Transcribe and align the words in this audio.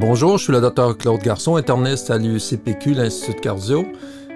Bonjour, 0.00 0.38
je 0.38 0.44
suis 0.44 0.52
le 0.52 0.60
docteur 0.60 0.98
Claude 0.98 1.20
Garçon, 1.20 1.54
interniste 1.54 2.10
à 2.10 2.18
l'UCPQ, 2.18 2.94
l'Institut 2.94 3.34
de 3.36 3.40
cardio. 3.40 3.86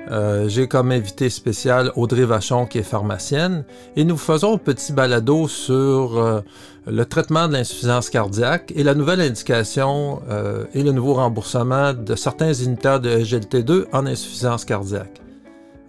Euh, 0.09 0.49
j'ai 0.49 0.69
comme 0.69 0.93
invité 0.93 1.29
spécial 1.31 1.91
Audrey 1.97 2.25
Vachon, 2.25 2.67
qui 2.67 2.79
est 2.79 2.85
pharmacienne, 2.85 3.65
et 3.97 4.05
nous 4.05 4.17
faisons 4.17 4.55
un 4.55 4.59
petit 4.59 4.93
balado 4.93 5.49
sur 5.49 6.17
euh, 6.17 6.41
le 6.87 7.05
traitement 7.05 7.49
de 7.49 7.55
l'insuffisance 7.55 8.09
cardiaque 8.09 8.73
et 8.77 8.85
la 8.85 8.95
nouvelle 8.95 9.21
indication 9.21 10.23
euh, 10.31 10.65
et 10.75 10.85
le 10.85 10.93
nouveau 10.93 11.15
remboursement 11.15 11.93
de 11.93 12.15
certains 12.15 12.53
inhibiteurs 12.53 13.01
de 13.01 13.11
SGLT2 13.11 13.87
en 13.93 14.07
insuffisance 14.07 14.65
cardiaque. 14.65 15.21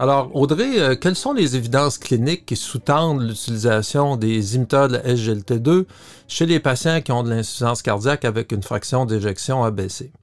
Alors, 0.02 0.34
Audrey, 0.34 0.98
quelles 1.02 1.18
sont 1.18 1.34
les 1.34 1.58
évidences 1.58 1.98
cliniques 1.98 2.46
qui 2.46 2.56
sous-tendent 2.56 3.22
l'utilisation 3.22 4.16
des 4.16 4.56
inhibiteurs 4.56 4.88
de 4.88 4.94
la 4.94 5.04
SGLT2 5.04 5.88
chez 6.30 6.46
les 6.46 6.62
patients 6.62 7.02
qui 7.02 7.12
ont 7.12 7.22
de 7.22 7.30
l'insuffisance 7.30 7.82
cardiaque 7.82 8.24
avec 8.24 8.54
une 8.54 8.64
fraction 8.64 9.06
d'éjection 9.06 9.62
abaissée? 9.62 10.14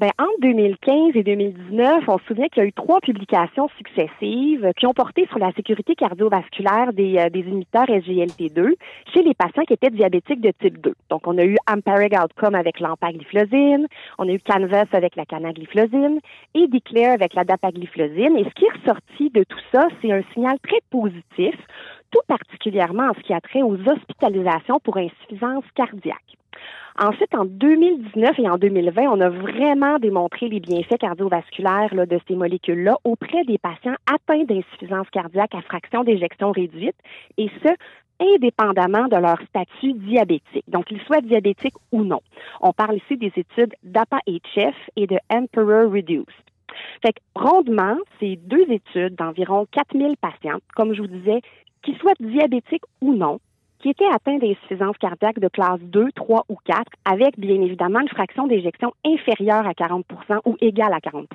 Ben, 0.00 0.10
entre 0.18 0.40
2015 0.40 1.14
et 1.14 1.22
2019, 1.22 2.04
on 2.08 2.18
se 2.18 2.24
souvient 2.24 2.48
qu'il 2.48 2.62
y 2.62 2.66
a 2.66 2.68
eu 2.68 2.72
trois 2.72 3.00
publications 3.00 3.68
successives 3.76 4.72
qui 4.76 4.86
ont 4.86 4.94
porté 4.94 5.26
sur 5.28 5.38
la 5.38 5.52
sécurité 5.52 5.94
cardiovasculaire 5.94 6.92
des, 6.92 7.18
euh, 7.18 7.28
des 7.28 7.42
SGLT2 7.42 8.74
chez 9.12 9.22
les 9.22 9.34
patients 9.34 9.62
qui 9.64 9.74
étaient 9.74 9.90
diabétiques 9.90 10.40
de 10.40 10.50
type 10.60 10.80
2. 10.80 10.94
Donc, 11.10 11.26
on 11.26 11.36
a 11.38 11.44
eu 11.44 11.56
Amperic 11.70 12.14
Outcome 12.18 12.54
avec 12.54 12.80
l'empagliflozine, 12.80 13.86
on 14.18 14.28
a 14.28 14.32
eu 14.32 14.40
Canvas 14.40 14.86
avec 14.92 15.14
la 15.14 15.26
canagliflozine 15.26 16.18
et 16.54 16.66
Declare 16.66 17.12
avec 17.12 17.34
la 17.34 17.44
dapagliflozine. 17.44 18.36
Et 18.38 18.44
ce 18.44 18.54
qui 18.54 18.64
est 18.64 18.78
ressorti 18.80 19.30
de 19.30 19.44
tout 19.44 19.60
ça, 19.72 19.86
c'est 20.00 20.10
un 20.10 20.22
signal 20.32 20.58
très 20.66 20.80
positif, 20.90 21.54
tout 22.10 22.22
particulièrement 22.26 23.10
en 23.10 23.14
ce 23.14 23.20
qui 23.20 23.34
a 23.34 23.40
trait 23.40 23.62
aux 23.62 23.76
hospitalisations 23.76 24.80
pour 24.82 24.96
insuffisance 24.96 25.64
cardiaque. 25.76 26.38
Ensuite, 26.98 27.34
en 27.34 27.46
2019 27.46 28.38
et 28.38 28.48
en 28.50 28.58
2020, 28.58 29.02
on 29.04 29.20
a 29.20 29.30
vraiment 29.30 29.98
démontré 29.98 30.48
les 30.48 30.60
bienfaits 30.60 30.98
cardiovasculaires 30.98 31.94
de 31.94 32.20
ces 32.28 32.34
molécules-là 32.34 32.96
auprès 33.04 33.44
des 33.44 33.56
patients 33.56 33.94
atteints 34.06 34.44
d'insuffisance 34.44 35.08
cardiaque 35.10 35.54
à 35.54 35.62
fraction 35.62 36.04
d'éjection 36.04 36.52
réduite, 36.52 36.96
et 37.38 37.50
ce, 37.62 37.70
indépendamment 38.20 39.08
de 39.08 39.16
leur 39.16 39.38
statut 39.48 39.94
diabétique, 39.94 40.64
donc 40.68 40.86
qu'ils 40.86 41.00
soient 41.02 41.20
diabétiques 41.20 41.74
ou 41.92 42.04
non. 42.04 42.20
On 42.60 42.72
parle 42.72 42.96
ici 42.96 43.16
des 43.16 43.32
études 43.36 43.74
d'APA-HF 43.82 44.74
et 44.96 45.06
de 45.06 45.16
Emperor 45.30 45.90
Reduced. 45.90 46.26
Fait 47.04 47.12
que, 47.12 47.20
rondement, 47.34 47.96
ces 48.20 48.36
deux 48.36 48.70
études 48.70 49.16
d'environ 49.16 49.66
4000 49.72 50.16
patients, 50.16 50.58
comme 50.74 50.94
je 50.94 51.02
vous 51.02 51.08
disais, 51.08 51.40
qu'ils 51.82 51.96
soient 51.98 52.14
diabétiques 52.20 52.84
ou 53.00 53.14
non, 53.14 53.40
qui 53.82 53.90
étaient 53.90 54.06
atteints 54.06 54.38
d'insuffisance 54.38 54.96
cardiaque 54.98 55.40
de 55.40 55.48
classe 55.48 55.80
2, 55.80 56.12
3 56.12 56.44
ou 56.48 56.56
4, 56.64 56.82
avec 57.04 57.38
bien 57.38 57.60
évidemment 57.60 58.00
une 58.00 58.08
fraction 58.08 58.46
d'éjection 58.46 58.92
inférieure 59.04 59.66
à 59.66 59.72
40% 59.72 60.04
ou 60.46 60.56
égale 60.60 60.94
à 60.94 60.98
40% 60.98 61.26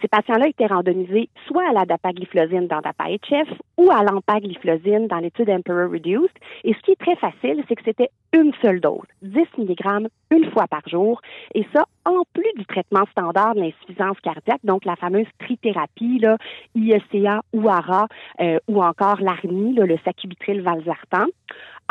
ces 0.00 0.08
patients-là 0.08 0.48
étaient 0.48 0.66
randomisés 0.66 1.28
soit 1.46 1.68
à 1.68 1.72
la 1.72 1.84
dapagliflozine 1.84 2.66
dans 2.68 2.80
DAPA-HF 2.80 3.48
ou 3.76 3.90
à 3.90 4.02
l'empagliflozine 4.02 5.08
dans 5.08 5.18
l'étude 5.18 5.50
Emperor 5.50 5.90
Reduced. 5.90 6.30
Et 6.64 6.74
ce 6.74 6.78
qui 6.80 6.92
est 6.92 7.00
très 7.00 7.16
facile, 7.16 7.64
c'est 7.68 7.74
que 7.74 7.82
c'était 7.84 8.10
une 8.32 8.52
seule 8.60 8.80
dose, 8.80 9.06
10 9.22 9.40
mg 9.58 10.08
une 10.30 10.50
fois 10.50 10.66
par 10.66 10.86
jour. 10.86 11.20
Et 11.54 11.66
ça, 11.72 11.84
en 12.04 12.22
plus 12.32 12.52
du 12.56 12.66
traitement 12.66 13.04
standard 13.10 13.54
de 13.54 13.60
l'insuffisance 13.60 14.18
cardiaque, 14.22 14.60
donc 14.64 14.84
la 14.84 14.96
fameuse 14.96 15.26
trithérapie, 15.38 16.18
là, 16.18 16.36
IECA 16.74 17.42
ou 17.52 17.68
ARA, 17.68 18.06
euh, 18.40 18.58
ou 18.68 18.82
encore 18.82 19.20
l'ARNI, 19.20 19.74
le 19.74 19.98
sacubitril 20.04 20.60
valsartan 20.62 21.26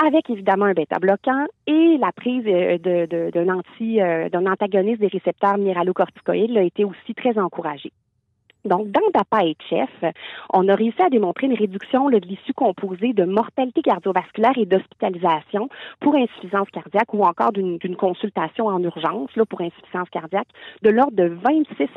avec 0.05 0.29
évidemment 0.29 0.65
un 0.65 0.73
bêta-bloquant 0.73 1.45
et 1.65 1.97
la 1.97 2.11
prise 2.11 2.43
euh, 2.45 2.77
d'un 3.31 3.49
anti, 3.49 3.99
euh, 3.99 4.29
antagoniste 4.33 5.01
des 5.01 5.07
récepteurs 5.07 5.57
minéralocorticoïdes 5.57 6.55
a 6.57 6.61
été 6.61 6.83
aussi 6.83 7.15
très 7.15 7.37
encouragée. 7.39 7.91
Donc, 8.65 8.91
dans 8.91 9.01
DAPA-HF, 9.13 10.13
on 10.53 10.67
a 10.67 10.75
réussi 10.75 11.01
à 11.01 11.09
démontrer 11.09 11.47
une 11.47 11.53
réduction 11.53 12.09
de 12.09 12.17
l'issue 12.17 12.53
composée 12.53 13.13
de 13.13 13.23
mortalité 13.23 13.81
cardiovasculaire 13.81 14.57
et 14.57 14.65
d'hospitalisation 14.65 15.69
pour 15.99 16.15
insuffisance 16.15 16.69
cardiaque 16.71 17.13
ou 17.13 17.23
encore 17.23 17.51
d'une 17.51 17.95
consultation 17.95 18.67
en 18.67 18.81
urgence 18.83 19.31
pour 19.49 19.61
insuffisance 19.61 20.09
cardiaque 20.09 20.47
de 20.81 20.89
l'ordre 20.89 21.15
de 21.15 21.29
26% 21.29 21.87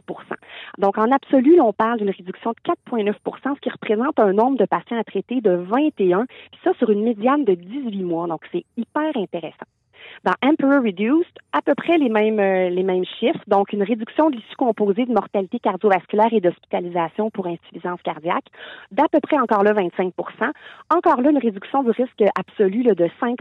Donc, 0.79 0.99
en 0.99 1.11
absolu, 1.11 1.61
on 1.61 1.73
parle 1.73 1.99
d'une 1.99 2.11
réduction 2.11 2.53
de 2.53 2.73
4,9% 2.91 3.55
ce 3.55 3.61
qui 3.61 3.71
représente 3.71 4.19
un 4.21 4.33
nombre 4.33 4.59
de 4.59 4.67
patients 4.67 4.99
à 4.99 5.05
traiter 5.05 5.41
de 5.41 5.51
21, 5.51 6.27
puis 6.27 6.61
ça 6.63 6.73
sur 6.79 6.91
une 6.91 7.03
médiane 7.03 7.45
de 7.45 7.55
18 7.55 8.03
mois. 8.03 8.27
Donc, 8.27 8.43
c'est 8.53 8.65
hyper 8.77 9.17
intéressant. 9.17 9.67
Dans 10.25 10.35
Emperor 10.43 10.83
Reduced, 10.83 11.39
à 11.53 11.63
peu 11.63 11.75
près 11.75 11.99
les 11.99 12.09
mêmes, 12.09 12.39
euh, 12.39 12.69
les 12.69 12.83
mêmes 12.83 13.05
chiffres, 13.05 13.41
donc 13.47 13.73
une 13.73 13.83
réduction 13.83 14.31
de 14.31 14.37
l'issue 14.37 14.57
composée 14.57 15.07
de 15.07 15.13
mortalité 15.13 15.59
cardiovasculaire 15.59 16.33
et 16.33 16.41
d'hospitalisation 16.41 17.31
pour 17.31 17.47
insuffisance 17.47 18.01
cardiaque 18.03 18.47
d'à 18.91 19.09
peu 19.09 19.21
près 19.21 19.39
encore 19.39 19.63
là 19.63 19.73
25% 19.73 20.13
Encore 20.95 21.21
là, 21.21 21.31
une 21.31 21.39
réduction 21.39 21.83
du 21.83 21.91
risque 21.91 22.23
absolu 22.39 22.83
là, 22.83 22.95
de 22.95 23.09
5% 23.21 23.37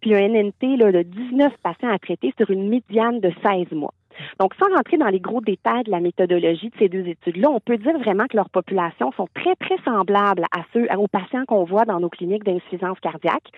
puis 0.00 0.14
un 0.14 0.28
NNT 0.28 0.76
là, 0.76 0.92
de 0.92 1.02
19 1.02 1.52
patients 1.62 1.92
à 1.92 1.98
traiter 1.98 2.32
sur 2.36 2.50
une 2.50 2.68
médiane 2.68 3.20
de 3.20 3.32
16 3.42 3.72
mois. 3.72 3.92
Donc, 4.38 4.54
sans 4.54 4.74
rentrer 4.74 4.96
dans 4.96 5.08
les 5.08 5.20
gros 5.20 5.40
détails 5.40 5.84
de 5.84 5.90
la 5.90 6.00
méthodologie 6.00 6.70
de 6.70 6.74
ces 6.78 6.88
deux 6.88 7.06
études-là, 7.06 7.50
on 7.50 7.60
peut 7.60 7.76
dire 7.76 7.98
vraiment 7.98 8.26
que 8.26 8.36
leurs 8.36 8.50
populations 8.50 9.12
sont 9.12 9.28
très, 9.34 9.54
très 9.56 9.76
semblables 9.84 10.44
à 10.52 10.62
ceux, 10.72 10.86
aux 10.96 11.08
patients 11.08 11.44
qu'on 11.46 11.64
voit 11.64 11.84
dans 11.84 12.00
nos 12.00 12.08
cliniques 12.08 12.44
d'insuffisance 12.44 12.98
cardiaque. 13.00 13.48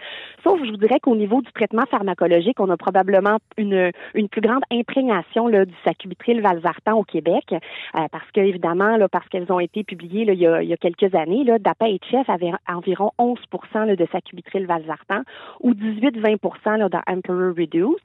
Sauf, 0.43 0.61
je 0.65 0.71
vous 0.71 0.77
dirais 0.77 1.01
qu'au 1.01 1.17
niveau 1.17 1.41
du 1.41 1.51
traitement 1.53 1.85
pharmacologique, 1.91 2.61
on 2.61 2.71
a 2.71 2.77
probablement 2.77 3.39
une, 3.57 3.91
une 4.15 4.29
plus 4.29 4.41
grande 4.41 4.63
imprégnation 4.71 5.47
là, 5.47 5.65
du 5.65 5.75
sacubitril 5.85 6.41
valsartan 6.41 6.99
au 6.99 7.05
Québec, 7.05 7.45
euh, 7.53 8.07
parce 8.11 8.31
que, 8.33 8.41
évidemment, 8.41 8.97
là, 8.97 9.09
parce 9.09 9.29
qu'elles 9.29 9.53
ont 9.53 9.61
été 9.61 9.85
publiées 9.85 10.25
là, 10.25 10.33
il, 10.33 10.69
y 10.69 10.73
a, 10.73 10.77
quelques 10.77 11.15
années, 11.15 11.45
là, 11.45 11.59
DAPA 11.59 11.87
HF 11.87 12.29
avait 12.29 12.53
environ 12.69 13.11
11% 13.19 13.97
de 13.97 14.07
sacubitril 14.11 14.67
valsartan 14.67 15.23
ou 15.61 15.73
18-20% 15.73 16.89
dans 16.89 17.01
Emperor 17.07 17.55
Reduced. 17.57 18.01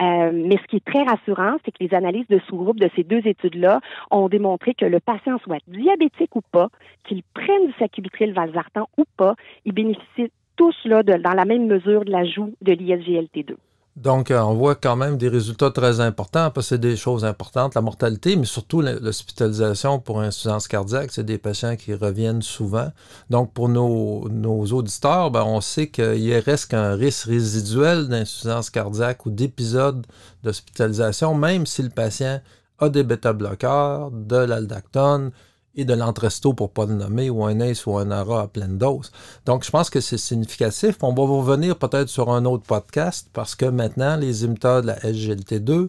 Euh, 0.00 0.30
mais 0.32 0.56
ce 0.56 0.66
qui 0.68 0.76
est 0.76 0.84
très 0.84 1.02
rassurant, 1.02 1.56
c'est 1.64 1.70
que 1.70 1.81
les 1.82 1.94
analyses 1.94 2.28
de 2.28 2.38
sous-groupe 2.48 2.78
de 2.78 2.88
ces 2.94 3.04
deux 3.04 3.26
études-là 3.26 3.80
ont 4.10 4.28
démontré 4.28 4.74
que 4.74 4.84
le 4.84 5.00
patient 5.00 5.38
soit 5.38 5.62
diabétique 5.66 6.34
ou 6.36 6.40
pas, 6.40 6.68
qu'il 7.04 7.22
prenne 7.34 7.66
du 7.66 7.72
sacubitril 7.78 8.32
valsartan 8.32 8.88
ou 8.96 9.04
pas, 9.16 9.34
ils 9.64 9.72
bénéficient 9.72 10.30
tous 10.56 10.76
là, 10.84 11.02
dans 11.02 11.34
la 11.34 11.44
même 11.44 11.66
mesure 11.66 12.04
de 12.04 12.10
l'ajout 12.10 12.54
de 12.60 12.72
l'ISGLT2. 12.72 13.56
Donc, 13.96 14.30
euh, 14.30 14.40
on 14.40 14.54
voit 14.54 14.74
quand 14.74 14.96
même 14.96 15.18
des 15.18 15.28
résultats 15.28 15.70
très 15.70 16.00
importants 16.00 16.50
parce 16.50 16.70
que 16.70 16.76
des 16.76 16.96
choses 16.96 17.26
importantes, 17.26 17.74
la 17.74 17.82
mortalité, 17.82 18.36
mais 18.36 18.46
surtout 18.46 18.80
l'hospitalisation 18.80 19.98
pour 19.98 20.20
insuffisance 20.20 20.66
cardiaque. 20.66 21.10
C'est 21.12 21.24
des 21.24 21.36
patients 21.36 21.76
qui 21.76 21.92
reviennent 21.92 22.40
souvent. 22.40 22.90
Donc, 23.28 23.52
pour 23.52 23.68
nos, 23.68 24.24
auditeurs, 24.72 25.30
ben, 25.30 25.44
on 25.44 25.60
sait 25.60 25.88
qu'il 25.88 26.34
reste 26.38 26.70
qu'un 26.70 26.94
risque 26.94 27.26
résiduel 27.26 28.08
d'insuffisance 28.08 28.70
cardiaque 28.70 29.26
ou 29.26 29.30
d'épisode 29.30 30.06
d'hospitalisation, 30.42 31.34
même 31.34 31.66
si 31.66 31.82
le 31.82 31.90
patient 31.90 32.40
a 32.78 32.88
des 32.88 33.02
bêta-bloqueurs, 33.04 34.10
de 34.10 34.36
l'aldactone, 34.36 35.32
et 35.74 35.84
de 35.84 35.94
l'entresto 35.94 36.52
pour 36.52 36.70
pas 36.70 36.86
le 36.86 36.94
nommer, 36.94 37.30
ou 37.30 37.44
un 37.44 37.60
ACE 37.60 37.86
ou 37.86 37.96
un 37.96 38.10
ARA 38.10 38.42
à 38.42 38.48
pleine 38.48 38.78
dose. 38.78 39.10
Donc, 39.46 39.64
je 39.64 39.70
pense 39.70 39.90
que 39.90 40.00
c'est 40.00 40.18
significatif. 40.18 40.96
On 41.02 41.14
va 41.14 41.22
revenir 41.22 41.76
peut-être 41.76 42.08
sur 42.08 42.30
un 42.30 42.44
autre 42.44 42.64
podcast 42.64 43.28
parce 43.32 43.54
que 43.54 43.66
maintenant, 43.66 44.16
les 44.16 44.44
imiteurs 44.44 44.82
de 44.82 44.88
la 44.88 44.98
SGLT2 45.00 45.88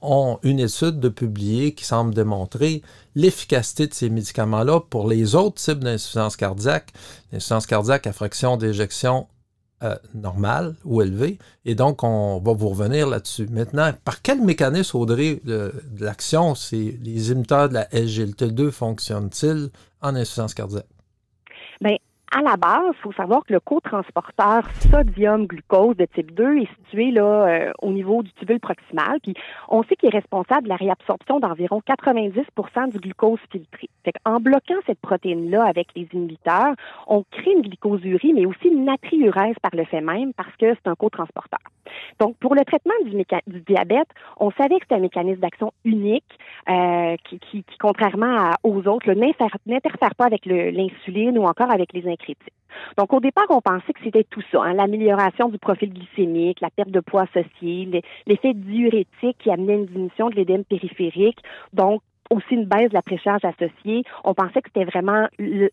ont 0.00 0.38
une 0.42 0.60
étude 0.60 1.00
de 1.00 1.08
publier 1.08 1.74
qui 1.74 1.84
semble 1.84 2.14
démontrer 2.14 2.82
l'efficacité 3.16 3.88
de 3.88 3.94
ces 3.94 4.10
médicaments-là 4.10 4.80
pour 4.88 5.08
les 5.08 5.34
autres 5.34 5.60
types 5.60 5.80
d'insuffisance 5.80 6.36
cardiaque, 6.36 6.92
l'insuffisance 7.32 7.66
cardiaque 7.66 8.06
à 8.06 8.12
fraction 8.12 8.56
d'éjection 8.56 9.26
euh, 9.82 9.96
normal 10.14 10.74
ou 10.84 11.02
élevé. 11.02 11.38
Et 11.64 11.74
donc, 11.74 12.02
on 12.02 12.40
va 12.40 12.52
vous 12.52 12.68
revenir 12.68 13.06
là-dessus. 13.06 13.46
Maintenant, 13.48 13.92
par 14.04 14.22
quel 14.22 14.40
mécanisme, 14.40 14.96
Audrey, 14.96 15.40
de, 15.44 15.72
l'action, 16.00 16.54
les 16.72 17.30
imiteurs 17.30 17.68
de 17.68 17.74
la 17.74 17.84
SGLT2 17.84 18.70
fonctionnent-ils 18.70 19.70
en 20.02 20.16
insuffisance 20.16 20.54
cardiaque? 20.54 20.86
À 22.30 22.42
la 22.42 22.56
base, 22.56 22.94
il 22.94 23.02
faut 23.02 23.12
savoir 23.12 23.42
que 23.46 23.54
le 23.54 23.60
cotransporteur 23.60 24.62
sodium-glucose 24.90 25.96
de 25.96 26.04
type 26.04 26.34
2 26.34 26.58
est 26.58 26.68
situé 26.76 27.10
là 27.10 27.22
euh, 27.22 27.72
au 27.80 27.90
niveau 27.90 28.22
du 28.22 28.30
tubule 28.34 28.60
proximal. 28.60 29.18
Puis 29.22 29.32
on 29.68 29.82
sait 29.84 29.96
qu'il 29.96 30.10
est 30.10 30.16
responsable 30.16 30.64
de 30.64 30.68
la 30.68 30.76
réabsorption 30.76 31.40
d'environ 31.40 31.80
90 31.80 32.42
du 32.92 32.98
glucose 32.98 33.38
filtré. 33.50 33.88
Fait 34.04 34.12
en 34.26 34.40
bloquant 34.40 34.74
cette 34.86 35.00
protéine-là 35.00 35.64
avec 35.64 35.88
les 35.96 36.06
inhibiteurs, 36.12 36.74
on 37.06 37.24
crée 37.30 37.52
une 37.52 37.62
glycosurie, 37.62 38.34
mais 38.34 38.44
aussi 38.44 38.68
une 38.68 38.84
natriurèse 38.84 39.56
par 39.62 39.74
le 39.74 39.84
fait 39.84 40.02
même 40.02 40.34
parce 40.34 40.54
que 40.56 40.74
c'est 40.74 40.88
un 40.88 40.94
cotransporteur. 40.94 41.60
Donc, 42.20 42.36
pour 42.36 42.54
le 42.54 42.64
traitement 42.64 42.92
du, 43.06 43.60
diabète, 43.66 44.08
on 44.38 44.50
savait 44.50 44.76
que 44.76 44.82
c'était 44.82 44.96
un 44.96 45.00
mécanisme 45.00 45.40
d'action 45.40 45.72
unique 45.84 46.38
euh, 46.68 47.16
qui, 47.24 47.38
qui, 47.38 47.64
contrairement 47.80 48.50
aux 48.62 48.86
autres, 48.86 49.10
n'interfère 49.12 50.14
pas 50.14 50.26
avec 50.26 50.44
l'insuline 50.44 51.38
ou 51.38 51.44
encore 51.44 51.70
avec 51.70 51.92
les 51.92 52.06
Donc, 52.96 53.12
au 53.12 53.20
départ, 53.20 53.46
on 53.50 53.60
pensait 53.60 53.92
que 53.92 54.00
c'était 54.02 54.24
tout 54.24 54.42
ça, 54.52 54.62
hein, 54.62 54.74
l'amélioration 54.74 55.48
du 55.48 55.58
profil 55.58 55.92
glycémique, 55.92 56.60
la 56.60 56.70
perte 56.70 56.90
de 56.90 57.00
poids 57.00 57.26
associée, 57.34 58.02
l'effet 58.26 58.54
diurétique 58.54 59.38
qui 59.38 59.50
amenait 59.50 59.74
une 59.74 59.86
diminution 59.86 60.28
de 60.30 60.36
l'édème 60.36 60.64
périphérique, 60.64 61.38
donc 61.72 62.02
aussi 62.30 62.54
une 62.54 62.66
baisse 62.66 62.90
de 62.90 62.94
la 62.94 63.02
précharge 63.02 63.44
associée. 63.44 64.04
On 64.24 64.34
pensait 64.34 64.60
que 64.60 64.68
c'était 64.72 64.84
vraiment 64.84 65.28
le 65.38 65.70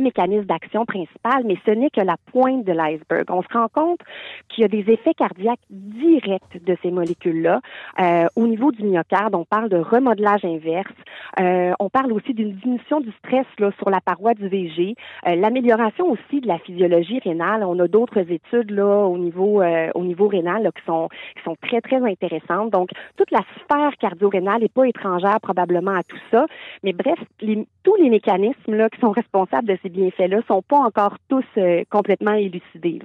mécanisme 0.00 0.44
d'action 0.44 0.84
principal, 0.84 1.44
mais 1.44 1.56
ce 1.64 1.70
n'est 1.70 1.90
que 1.90 2.00
la 2.00 2.16
pointe 2.32 2.64
de 2.64 2.72
l'iceberg. 2.72 3.24
On 3.30 3.42
se 3.42 3.48
rend 3.52 3.68
compte 3.68 4.00
qu'il 4.48 4.62
y 4.62 4.64
a 4.64 4.68
des 4.68 4.90
effets 4.92 5.14
cardiaques 5.14 5.60
directs 5.70 6.64
de 6.64 6.76
ces 6.82 6.90
molécules-là. 6.90 7.60
Euh, 8.00 8.26
au 8.36 8.46
niveau 8.46 8.72
du 8.72 8.82
myocarde, 8.84 9.34
on 9.34 9.44
parle 9.44 9.68
de 9.68 9.78
remodelage 9.78 10.44
inverse. 10.44 10.92
Euh, 11.40 11.72
on 11.78 11.88
parle 11.88 12.12
aussi 12.12 12.34
d'une 12.34 12.52
diminution 12.52 13.00
du 13.00 13.12
stress 13.24 13.46
là, 13.58 13.70
sur 13.78 13.90
la 13.90 14.00
paroi 14.00 14.34
du 14.34 14.48
VG. 14.48 14.94
Euh, 15.26 15.36
l'amélioration 15.36 16.10
aussi 16.10 16.40
de 16.40 16.48
la 16.48 16.58
physiologie 16.58 17.20
rénale. 17.20 17.64
On 17.64 17.78
a 17.78 17.88
d'autres 17.88 18.18
études 18.18 18.70
là 18.70 19.06
au 19.06 19.18
niveau 19.18 19.62
euh, 19.62 19.90
au 19.94 20.04
niveau 20.04 20.28
rénal 20.28 20.62
là, 20.62 20.70
qui 20.72 20.84
sont 20.84 21.08
qui 21.36 21.42
sont 21.44 21.56
très 21.62 21.80
très 21.80 22.02
intéressantes. 22.02 22.70
Donc 22.70 22.90
toute 23.16 23.30
la 23.30 23.40
sphère 23.60 23.92
cardio-rénale 23.98 24.62
n'est 24.62 24.68
pas 24.68 24.86
étrangère 24.86 25.40
probablement 25.40 25.92
à 25.92 26.02
tout 26.02 26.20
ça. 26.30 26.46
Mais 26.82 26.92
bref, 26.92 27.18
les, 27.40 27.66
tous 27.82 27.96
les 27.96 28.10
mécanismes 28.10 28.74
là 28.74 28.88
qui 28.90 29.00
sont 29.00 29.10
responsables 29.10 29.68
de 29.68 29.78
ces 29.82 29.88
bienfaits-là 29.88 30.38
ne 30.38 30.42
sont 30.42 30.62
pas 30.62 30.78
encore 30.78 31.16
tous 31.28 31.44
euh, 31.58 31.82
complètement 31.90 32.34
élucidés. 32.34 33.00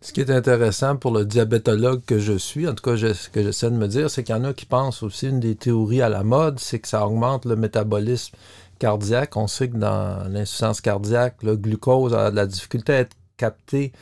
Ce 0.00 0.12
qui 0.12 0.20
est 0.20 0.30
intéressant 0.30 0.96
pour 0.96 1.10
le 1.10 1.24
diabétologue 1.24 2.04
que 2.04 2.20
je 2.20 2.34
suis, 2.34 2.68
en 2.68 2.74
tout 2.74 2.84
cas 2.84 2.96
ce 2.96 3.28
que 3.28 3.42
j'essaie 3.42 3.70
de 3.70 3.76
me 3.76 3.88
dire, 3.88 4.10
c'est 4.10 4.22
qu'il 4.22 4.34
y 4.34 4.38
en 4.38 4.44
a 4.44 4.52
qui 4.52 4.64
pensent 4.64 5.02
aussi, 5.02 5.28
une 5.28 5.40
des 5.40 5.56
théories 5.56 6.02
à 6.02 6.08
la 6.08 6.22
mode, 6.22 6.60
c'est 6.60 6.78
que 6.78 6.86
ça 6.86 7.04
augmente 7.04 7.46
le 7.46 7.56
métabolisme 7.56 8.36
cardiaque. 8.78 9.36
On 9.36 9.48
sait 9.48 9.68
que 9.68 9.76
dans 9.76 10.28
l'insuffisance 10.28 10.80
cardiaque, 10.80 11.42
le 11.42 11.56
glucose 11.56 12.14
a 12.14 12.30
de 12.30 12.36
la 12.36 12.46
difficulté 12.46 12.92
à 12.92 12.98
être 13.00 13.16
capté. 13.36 13.92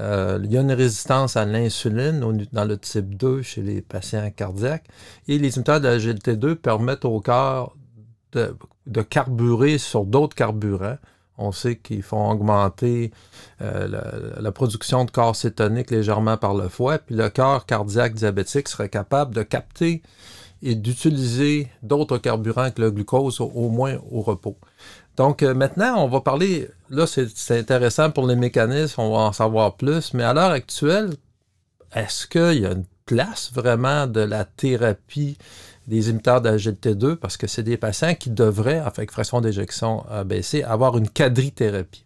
Euh, 0.00 0.38
il 0.44 0.52
y 0.52 0.58
a 0.58 0.60
une 0.60 0.72
résistance 0.72 1.36
à 1.36 1.44
l'insuline 1.46 2.20
dans 2.52 2.64
le 2.64 2.78
type 2.78 3.16
2 3.16 3.42
chez 3.42 3.62
les 3.62 3.80
patients 3.80 4.30
cardiaques. 4.30 4.84
Et 5.28 5.38
les 5.38 5.54
inhibiteurs 5.54 5.80
de 5.80 5.88
la 5.88 5.98
GLT2 5.98 6.56
permettent 6.56 7.04
au 7.06 7.20
corps 7.20 7.74
de 8.32 8.54
carburer 9.02 9.78
sur 9.78 10.04
d'autres 10.04 10.34
carburants. 10.34 10.98
On 11.38 11.50
sait 11.50 11.76
qu'ils 11.76 12.02
font 12.02 12.30
augmenter 12.30 13.10
euh, 13.62 14.32
la, 14.38 14.52
production 14.52 15.04
de 15.04 15.10
corps 15.10 15.34
cétonique 15.34 15.90
légèrement 15.90 16.36
par 16.36 16.54
le 16.54 16.68
foie, 16.68 16.98
puis 16.98 17.14
le 17.14 17.28
cœur 17.30 17.66
cardiaque 17.66 18.14
diabétique 18.14 18.68
serait 18.68 18.90
capable 18.90 19.34
de 19.34 19.42
capter 19.42 20.02
et 20.62 20.74
d'utiliser 20.74 21.68
d'autres 21.82 22.18
carburants 22.18 22.70
que 22.70 22.82
le 22.82 22.90
glucose, 22.90 23.40
au, 23.40 23.68
moins 23.70 23.96
au 24.10 24.20
repos. 24.20 24.56
Donc 25.16 25.42
euh, 25.42 25.54
maintenant, 25.54 25.96
on 26.04 26.08
va 26.08 26.20
parler, 26.20 26.68
là 26.90 27.06
c'est 27.06 27.58
intéressant 27.58 28.10
pour 28.10 28.26
les 28.26 28.36
mécanismes, 28.36 29.00
on 29.00 29.12
va 29.12 29.24
en 29.24 29.32
savoir 29.32 29.76
plus, 29.76 30.14
mais 30.14 30.22
à 30.22 30.34
l'heure 30.34 30.50
actuelle, 30.50 31.14
est-ce 31.94 32.26
qu'il 32.26 32.60
y 32.62 32.66
a 32.66 32.72
une 32.72 32.84
place 33.06 33.50
vraiment 33.52 34.06
de 34.06 34.20
la 34.20 34.44
thérapie 34.44 35.36
des 35.86 36.10
imiteurs 36.10 36.40
d'AGLT2 36.40 37.16
parce 37.16 37.36
que 37.36 37.46
c'est 37.46 37.62
des 37.62 37.76
patients 37.76 38.14
qui 38.14 38.30
devraient, 38.30 38.78
avec 38.78 39.10
fraction 39.10 39.40
d'éjection 39.40 40.04
abaissée, 40.08 40.62
avoir 40.62 40.96
une 40.96 41.08
quadrithérapie. 41.08 42.04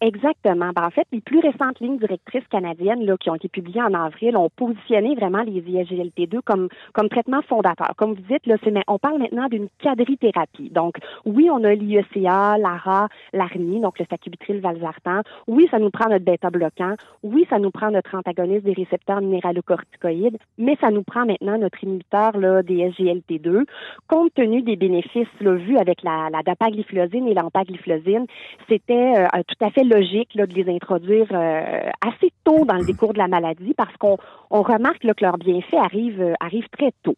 Exactement. 0.00 0.70
Ben, 0.74 0.84
en 0.84 0.90
fait, 0.90 1.06
les 1.12 1.20
plus 1.20 1.38
récentes 1.38 1.80
lignes 1.80 1.98
directrices 1.98 2.46
canadiennes 2.50 3.04
là, 3.04 3.16
qui 3.16 3.30
ont 3.30 3.34
été 3.36 3.48
publiées 3.48 3.82
en 3.82 3.94
avril 3.94 4.36
ont 4.36 4.50
positionné 4.50 5.14
vraiment 5.14 5.42
les 5.42 5.60
ISGLT2 5.60 6.40
comme, 6.44 6.68
comme 6.92 7.08
traitement 7.08 7.42
fondateur. 7.42 7.92
Comme 7.96 8.14
vous 8.14 8.22
dites, 8.28 8.46
là, 8.46 8.56
on 8.88 8.98
parle 8.98 9.18
maintenant 9.18 9.48
d'une 9.48 9.68
quadrithérapie. 9.82 10.70
Donc, 10.70 10.96
oui, 11.24 11.48
on 11.50 11.62
a 11.64 11.74
l'IECA, 11.74 12.58
l'ARA, 12.58 13.08
l'ARNI, 13.32 13.80
donc 13.80 13.98
le 13.98 14.06
sacubitril 14.10 14.60
valsartan. 14.60 15.22
Oui, 15.46 15.66
ça 15.70 15.78
nous 15.78 15.90
prend 15.90 16.10
notre 16.10 16.24
bêta-bloquant. 16.24 16.94
Oui, 17.22 17.46
ça 17.48 17.58
nous 17.58 17.70
prend 17.70 17.90
notre 17.90 18.14
antagoniste 18.16 18.64
des 18.64 18.72
récepteurs 18.72 19.20
minéralocorticoïdes, 19.20 20.38
mais 20.58 20.76
ça 20.80 20.90
nous 20.90 21.02
prend 21.02 21.24
maintenant 21.24 21.58
notre 21.58 21.82
inhibiteur 21.82 22.32
des 22.64 22.90
SGLT2. 22.90 23.64
Compte 24.08 24.34
tenu 24.34 24.62
des 24.62 24.76
bénéfices 24.76 25.28
vus 25.40 25.78
avec 25.78 26.02
la, 26.02 26.28
la 26.30 26.42
dapagliflozine 26.42 27.28
et 27.28 27.34
l'empagliflozine, 27.34 28.26
c'était 28.68 29.14
euh, 29.18 29.42
tout 29.46 29.64
à 29.64 29.70
fait 29.70 29.83
logique 29.84 30.34
là, 30.34 30.46
de 30.46 30.54
les 30.54 30.72
introduire 30.72 31.26
euh, 31.32 31.90
assez 32.06 32.32
tôt 32.44 32.64
dans 32.64 32.76
le 32.76 32.84
décours 32.86 33.12
de 33.12 33.18
la 33.18 33.28
maladie 33.28 33.74
parce 33.76 33.96
qu'on 33.96 34.18
on 34.50 34.62
remarque 34.62 35.02
que 35.02 35.24
leurs 35.24 35.38
bienfaits 35.38 35.74
arrivent, 35.74 36.20
euh, 36.20 36.34
arrivent 36.40 36.68
très 36.76 36.92
tôt. 37.02 37.16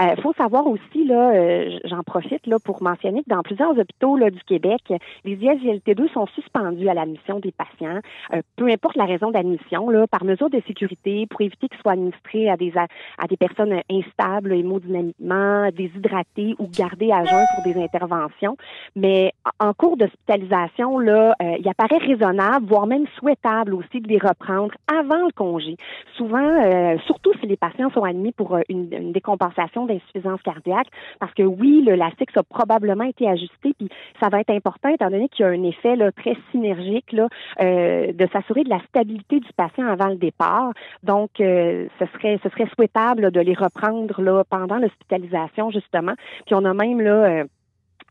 Il 0.00 0.06
euh, 0.06 0.16
faut 0.22 0.32
savoir 0.34 0.66
aussi, 0.66 1.04
là, 1.04 1.30
euh, 1.34 1.78
j'en 1.84 2.02
profite 2.02 2.46
là, 2.46 2.58
pour 2.62 2.82
mentionner 2.82 3.22
que 3.22 3.30
dans 3.30 3.42
plusieurs 3.42 3.78
hôpitaux 3.78 4.16
là, 4.16 4.30
du 4.30 4.40
Québec, 4.44 4.82
les 5.24 5.36
ISGLT2 5.36 6.12
sont 6.12 6.26
suspendus 6.28 6.88
à 6.88 6.94
l'admission 6.94 7.40
des 7.40 7.52
patients, 7.52 8.00
euh, 8.34 8.42
peu 8.56 8.68
importe 8.68 8.96
la 8.96 9.04
raison 9.04 9.30
d'admission, 9.30 9.88
là, 9.88 10.06
par 10.06 10.24
mesure 10.24 10.50
de 10.50 10.60
sécurité, 10.66 11.26
pour 11.30 11.40
éviter 11.40 11.68
qu'ils 11.68 11.80
soient 11.80 11.92
administrés 11.92 12.50
à 12.50 12.56
des, 12.56 12.72
à, 12.76 13.26
des 13.26 13.36
personnes 13.36 13.80
instables 13.90 14.52
hémodynamiquement, 14.52 15.70
déshydratées 15.70 16.54
ou 16.58 16.68
gardées 16.68 17.12
à 17.12 17.24
jeun 17.24 17.44
pour 17.54 17.64
des 17.72 17.80
interventions. 17.80 18.56
Mais 18.94 19.32
en 19.60 19.72
cours 19.72 19.96
d'hospitalisation, 19.96 20.98
là, 20.98 21.34
il 21.40 21.68
apparaît 21.68 21.98
raisonnable, 21.98 22.66
voire 22.66 22.86
même 22.86 23.06
souhaitable 23.18 23.74
aussi 23.74 24.00
de 24.00 24.08
les 24.08 24.18
reprendre 24.18 24.74
avant 24.92 25.24
le 25.24 25.32
congé. 25.32 25.76
Souvent, 26.16 26.96
surtout 27.06 27.32
si 27.40 27.46
les 27.46 27.56
patients 27.56 27.90
sont 27.90 28.04
admis 28.04 28.32
pour 28.32 28.56
une, 28.68 28.92
une 28.92 29.12
décompensation 29.12 29.65
d'insuffisance 29.86 30.40
cardiaque, 30.42 30.88
parce 31.18 31.32
que 31.34 31.42
oui, 31.42 31.82
le 31.86 31.94
LASIX 31.94 32.36
a 32.36 32.42
probablement 32.42 33.04
été 33.04 33.28
ajusté, 33.28 33.74
puis 33.78 33.88
ça 34.20 34.28
va 34.28 34.40
être 34.40 34.50
important 34.50 34.88
étant 34.88 35.10
donné 35.10 35.28
qu'il 35.28 35.44
y 35.44 35.48
a 35.48 35.52
un 35.52 35.62
effet 35.62 35.96
là, 35.96 36.12
très 36.12 36.36
synergique 36.50 37.12
là, 37.12 37.28
euh, 37.60 38.12
de 38.12 38.28
s'assurer 38.32 38.64
de 38.64 38.70
la 38.70 38.80
stabilité 38.88 39.40
du 39.40 39.52
patient 39.56 39.86
avant 39.86 40.08
le 40.08 40.16
départ. 40.16 40.72
Donc, 41.02 41.30
euh, 41.40 41.86
ce 41.98 42.06
serait 42.06 42.38
ce 42.42 42.48
serait 42.50 42.68
souhaitable 42.74 43.30
de 43.30 43.40
les 43.40 43.54
reprendre 43.54 44.20
là, 44.20 44.44
pendant 44.48 44.76
l'hospitalisation, 44.76 45.70
justement. 45.70 46.14
Puis 46.46 46.54
on 46.54 46.64
a 46.64 46.74
même 46.74 47.00
là 47.00 47.24
euh, 47.24 47.44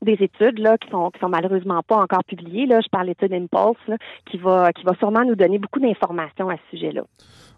des 0.01 0.17
études 0.19 0.59
là 0.59 0.77
qui 0.77 0.89
sont 0.89 1.09
qui 1.11 1.19
sont 1.19 1.29
malheureusement 1.29 1.81
pas 1.81 1.97
encore 1.97 2.23
publiées 2.25 2.65
là 2.65 2.81
je 2.81 2.89
parle 2.89 3.07
d'études 3.07 3.33
Impulse 3.33 3.97
qui 4.25 4.37
va 4.37 4.71
qui 4.73 4.83
va 4.83 4.93
sûrement 4.95 5.23
nous 5.23 5.35
donner 5.35 5.57
beaucoup 5.57 5.79
d'informations 5.79 6.49
à 6.49 6.55
ce 6.55 6.77
sujet-là. 6.77 7.03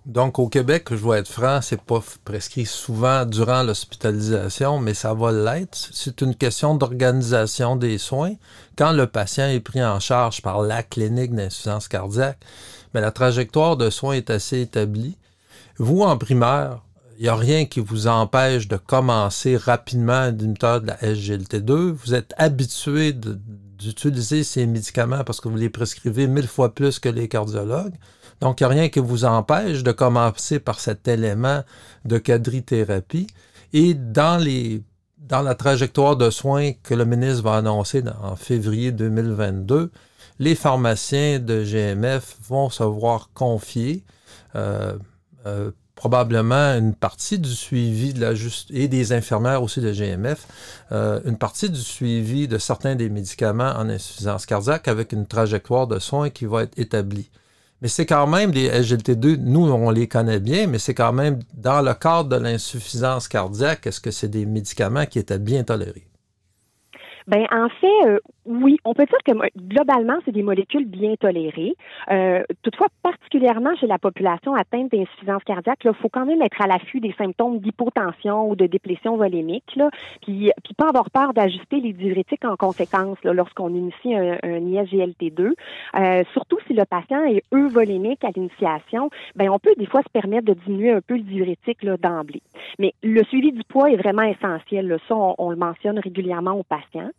Donc, 0.08 0.40
au 0.40 0.48
Québec, 0.48 0.88
je 0.92 0.96
dois 0.96 1.18
être 1.18 1.28
franc, 1.28 1.60
c'est 1.62 1.82
pas 1.82 2.02
prescrit 2.24 2.66
souvent 2.66 3.26
durant 3.26 3.62
l'hospitalisation, 3.62 4.80
mais 4.80 4.94
ça 4.94 5.14
va 5.14 5.34
l'être. 5.34 5.78
C'est 5.92 6.22
une 6.22 6.34
question 6.34 6.76
d'organisation 6.76 7.76
des 7.76 7.98
soins. 7.98 8.36
Quand 8.78 8.94
le 8.94 9.08
patient 9.08 9.50
est 9.50 9.60
pris 9.60 9.84
en 9.84 10.00
charge 10.00 10.42
par 10.42 10.62
la 10.62 10.82
clinique 10.82 11.36
d'insuffisance 11.36 11.90
cardiaque, 11.90 12.40
mais 12.94 13.02
la 13.02 13.12
trajectoire 13.12 13.76
de 13.76 13.90
soins 13.90 14.14
est 14.14 14.30
assez 14.30 14.62
établie. 14.62 15.18
Vous, 15.78 16.04
en 16.04 16.18
primaire, 16.18 16.84
il 17.20 17.24
n'y 17.24 17.30
a 17.30 17.36
rien 17.36 17.66
qui 17.66 17.82
vous 17.82 18.08
empêche 18.08 18.70
de 18.70 18.78
commencer 18.78 19.58
rapidement 19.58 20.14
un 20.14 20.32
inhibiteur 20.32 20.80
de 20.80 20.88
la 20.88 20.96
SGLT2. 20.96 21.92
Vous 21.92 22.14
êtes 22.14 22.34
habitué 22.38 23.12
d'utiliser 23.12 24.46
ces 24.46 24.68
médicaments 24.68 25.26
parce 25.26 25.42
que 25.42 25.50
vous 25.50 25.58
les 25.58 25.70
prescrivez 25.70 26.28
mille 26.28 26.48
fois 26.48 26.74
plus 26.74 26.98
que 26.98 27.10
les 27.10 27.28
cardiologues. 27.28 27.96
Donc, 28.42 28.60
il 28.60 28.64
n'y 28.64 28.66
a 28.66 28.70
rien 28.70 28.90
qui 28.90 29.00
vous 29.00 29.26
empêche 29.26 29.84
de 29.84 29.92
commencer 29.92 30.60
par 30.60 30.80
cet 30.80 31.08
élément 31.08 31.64
de 32.06 32.18
quadrithérapie. 32.18 33.28
Et 33.74 33.94
dans, 33.94 34.38
la 35.30 35.56
trajectoire 35.56 36.16
de 36.16 36.30
soins 36.30 36.72
que 36.84 36.94
le 36.94 37.06
ministre 37.06 37.44
va 37.44 37.56
annoncer 37.56 38.04
en 38.22 38.36
février 38.36 38.92
2022, 38.92 39.92
les 40.40 40.56
pharmaciens 40.56 41.40
de 41.40 41.64
GMF 41.64 42.38
vont 42.48 42.70
se 42.70 42.84
voir 42.84 43.30
confier 43.34 44.04
euh, 44.56 44.98
euh, 45.46 45.72
probablement 45.98 46.76
une 46.76 46.94
partie 46.94 47.40
du 47.40 47.50
suivi 47.50 48.14
de 48.14 48.22
la 48.22 48.36
juste 48.36 48.70
et 48.72 48.88
des 48.88 49.14
infirmières 49.14 49.64
aussi 49.64 49.82
de 49.82 49.92
GMF, 49.92 50.48
euh, 50.92 51.20
une 51.26 51.38
partie 51.38 51.70
du 51.70 51.82
suivi 51.82 52.48
de 52.48 52.60
certains 52.60 52.96
des 52.96 53.10
médicaments 53.10 53.74
en 53.76 53.90
insuffisance 53.90 54.46
cardiaque 54.46 54.88
avec 54.88 55.12
une 55.12 55.26
trajectoire 55.26 55.88
de 55.88 55.98
soins 55.98 56.30
qui 56.30 56.46
va 56.46 56.64
être 56.64 56.78
établie. 56.78 57.30
Mais 57.82 57.88
c'est 57.90 58.08
quand 58.08 58.26
même, 58.26 58.52
les 58.52 58.70
SGLT2, 58.70 59.38
nous, 59.38 59.70
on 59.70 59.92
les 59.92 60.08
connaît 60.08 60.40
bien, 60.40 60.66
mais 60.66 60.80
c'est 60.80 60.96
quand 60.96 61.14
même 61.14 61.40
dans 61.54 61.82
le 61.82 61.94
cadre 61.94 62.30
de 62.30 62.36
l'insuffisance 62.38 63.28
cardiaque, 63.28 63.86
est-ce 63.86 64.02
que 64.02 64.10
c'est 64.10 64.30
des 64.30 64.46
médicaments 64.48 65.06
qui 65.06 65.20
étaient 65.20 65.38
bien 65.38 65.64
tolérés? 65.64 66.08
Ben 67.28 67.46
en 67.52 67.68
fait, 67.68 68.08
euh, 68.08 68.20
oui, 68.46 68.78
on 68.86 68.94
peut 68.94 69.06
dire 69.06 69.18
que 69.26 69.34
globalement, 69.58 70.18
c'est 70.24 70.32
des 70.32 70.44
molécules 70.44 70.86
bien 70.86 71.16
tolérées. 71.20 71.76
Euh, 72.10 72.44
toutefois, 72.64 72.88
particulièrement 73.04 73.76
chez 73.76 73.88
la 73.88 74.00
population 74.00 74.54
atteinte 74.54 74.92
d'insuffisance 74.92 75.44
cardiaque, 75.44 75.80
il 75.84 75.94
faut 75.94 76.08
quand 76.08 76.26
même 76.26 76.42
être 76.42 76.62
à 76.62 76.68
l'affût 76.68 77.02
des 77.02 77.14
symptômes 77.18 77.60
d'hypotension 77.60 78.50
ou 78.50 78.56
de 78.56 78.66
déplétion 78.66 79.18
volémique, 79.18 79.76
là, 79.76 79.90
puis, 80.22 80.52
puis 80.64 80.74
pas 80.74 80.88
avoir 80.88 81.12
peur 81.12 81.34
d'ajuster 81.34 81.82
les 81.82 81.92
diurétiques 81.92 82.46
en 82.46 82.56
conséquence 82.56 83.18
lorsqu'on 83.24 83.70
initie 83.70 84.16
un, 84.16 84.38
un 84.44 84.60
ISGLT2. 84.60 85.52
Euh, 85.96 86.24
surtout 86.32 86.60
si 86.68 86.74
le 86.74 86.86
patient 86.86 87.26
est 87.26 87.44
euvolémique 87.52 88.24
à 88.24 88.30
l'initiation, 88.34 89.10
ben 89.36 89.50
on 89.50 89.60
peut 89.60 89.74
des 89.78 89.86
fois 89.86 90.02
se 90.04 90.10
permettre 90.10 90.46
de 90.46 90.54
diminuer 90.54 90.92
un 90.92 91.02
peu 91.02 91.16
le 91.16 91.24
diurétique 91.24 91.86
d'emblée. 91.86 92.42
Mais 92.80 92.94
le 93.04 93.24
suivi 93.26 93.52
du 93.52 93.64
poids 93.66 93.92
est 93.92 93.98
vraiment 93.98 94.24
essentiel. 94.24 94.98
Ça, 95.10 95.16
on, 95.16 95.36
on 95.38 95.50
le 95.50 95.58
mentionne 95.58 96.00
régulièrement 96.00 96.54
aux 96.54 96.64
patients. 96.64 97.10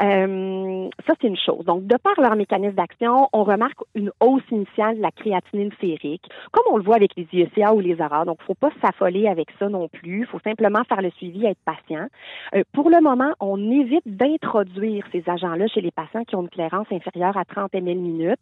Euh, 0.00 0.88
ça, 1.06 1.14
c'est 1.20 1.26
une 1.26 1.36
chose. 1.36 1.64
Donc, 1.64 1.86
de 1.86 1.96
par 1.96 2.14
leur 2.20 2.36
mécanisme 2.36 2.74
d'action, 2.74 3.28
on 3.32 3.44
remarque 3.44 3.78
une 3.94 4.10
hausse 4.20 4.42
initiale 4.50 4.96
de 4.96 5.02
la 5.02 5.10
créatinine 5.10 5.70
sérique, 5.80 6.24
comme 6.52 6.64
on 6.72 6.76
le 6.76 6.82
voit 6.82 6.96
avec 6.96 7.12
les 7.16 7.26
IECA 7.32 7.74
ou 7.74 7.80
les 7.80 8.00
ARA. 8.00 8.24
Donc, 8.24 8.38
il 8.40 8.42
ne 8.42 8.46
faut 8.46 8.54
pas 8.54 8.70
s'affoler 8.82 9.28
avec 9.28 9.48
ça 9.58 9.68
non 9.68 9.88
plus. 9.88 10.20
Il 10.20 10.26
faut 10.26 10.40
simplement 10.40 10.84
faire 10.84 11.02
le 11.02 11.10
suivi 11.10 11.44
et 11.44 11.50
être 11.50 11.58
patient. 11.64 12.06
Euh, 12.54 12.62
pour 12.72 12.90
le 12.90 13.00
moment, 13.00 13.32
on 13.40 13.70
évite 13.70 14.06
d'introduire 14.06 15.04
ces 15.12 15.22
agents-là 15.26 15.66
chez 15.68 15.80
les 15.80 15.90
patients 15.90 16.24
qui 16.24 16.36
ont 16.36 16.42
une 16.42 16.48
clairance 16.48 16.86
inférieure 16.92 17.36
à 17.36 17.44
30 17.44 17.74
ml 17.74 17.98
minutes, 17.98 18.40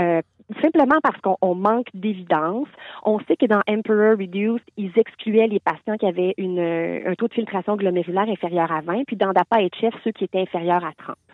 euh, 0.00 0.20
simplement 0.62 0.98
parce 1.02 1.20
qu'on 1.20 1.54
manque 1.54 1.88
d'évidence. 1.94 2.68
On 3.04 3.18
sait 3.20 3.36
que 3.36 3.46
dans 3.46 3.60
Emperor 3.68 4.18
Reduced, 4.18 4.64
ils 4.76 4.92
excluaient 4.96 5.46
les 5.46 5.60
patients 5.60 5.96
qui 5.96 6.06
avaient 6.06 6.34
un 6.38 7.14
taux 7.14 7.28
de 7.28 7.34
filtration 7.34 7.76
glomérulaire 7.76 8.28
inférieur 8.28 8.70
à 8.72 8.80
20, 8.80 9.04
puis 9.06 9.16
dans 9.16 9.32
DAPA-HF, 9.32 9.92
ceux 10.04 10.12
qui 10.12 10.24
étaient 10.24 10.45
inférieurs 10.46 10.84
à 10.84 10.92
30. 10.92 11.25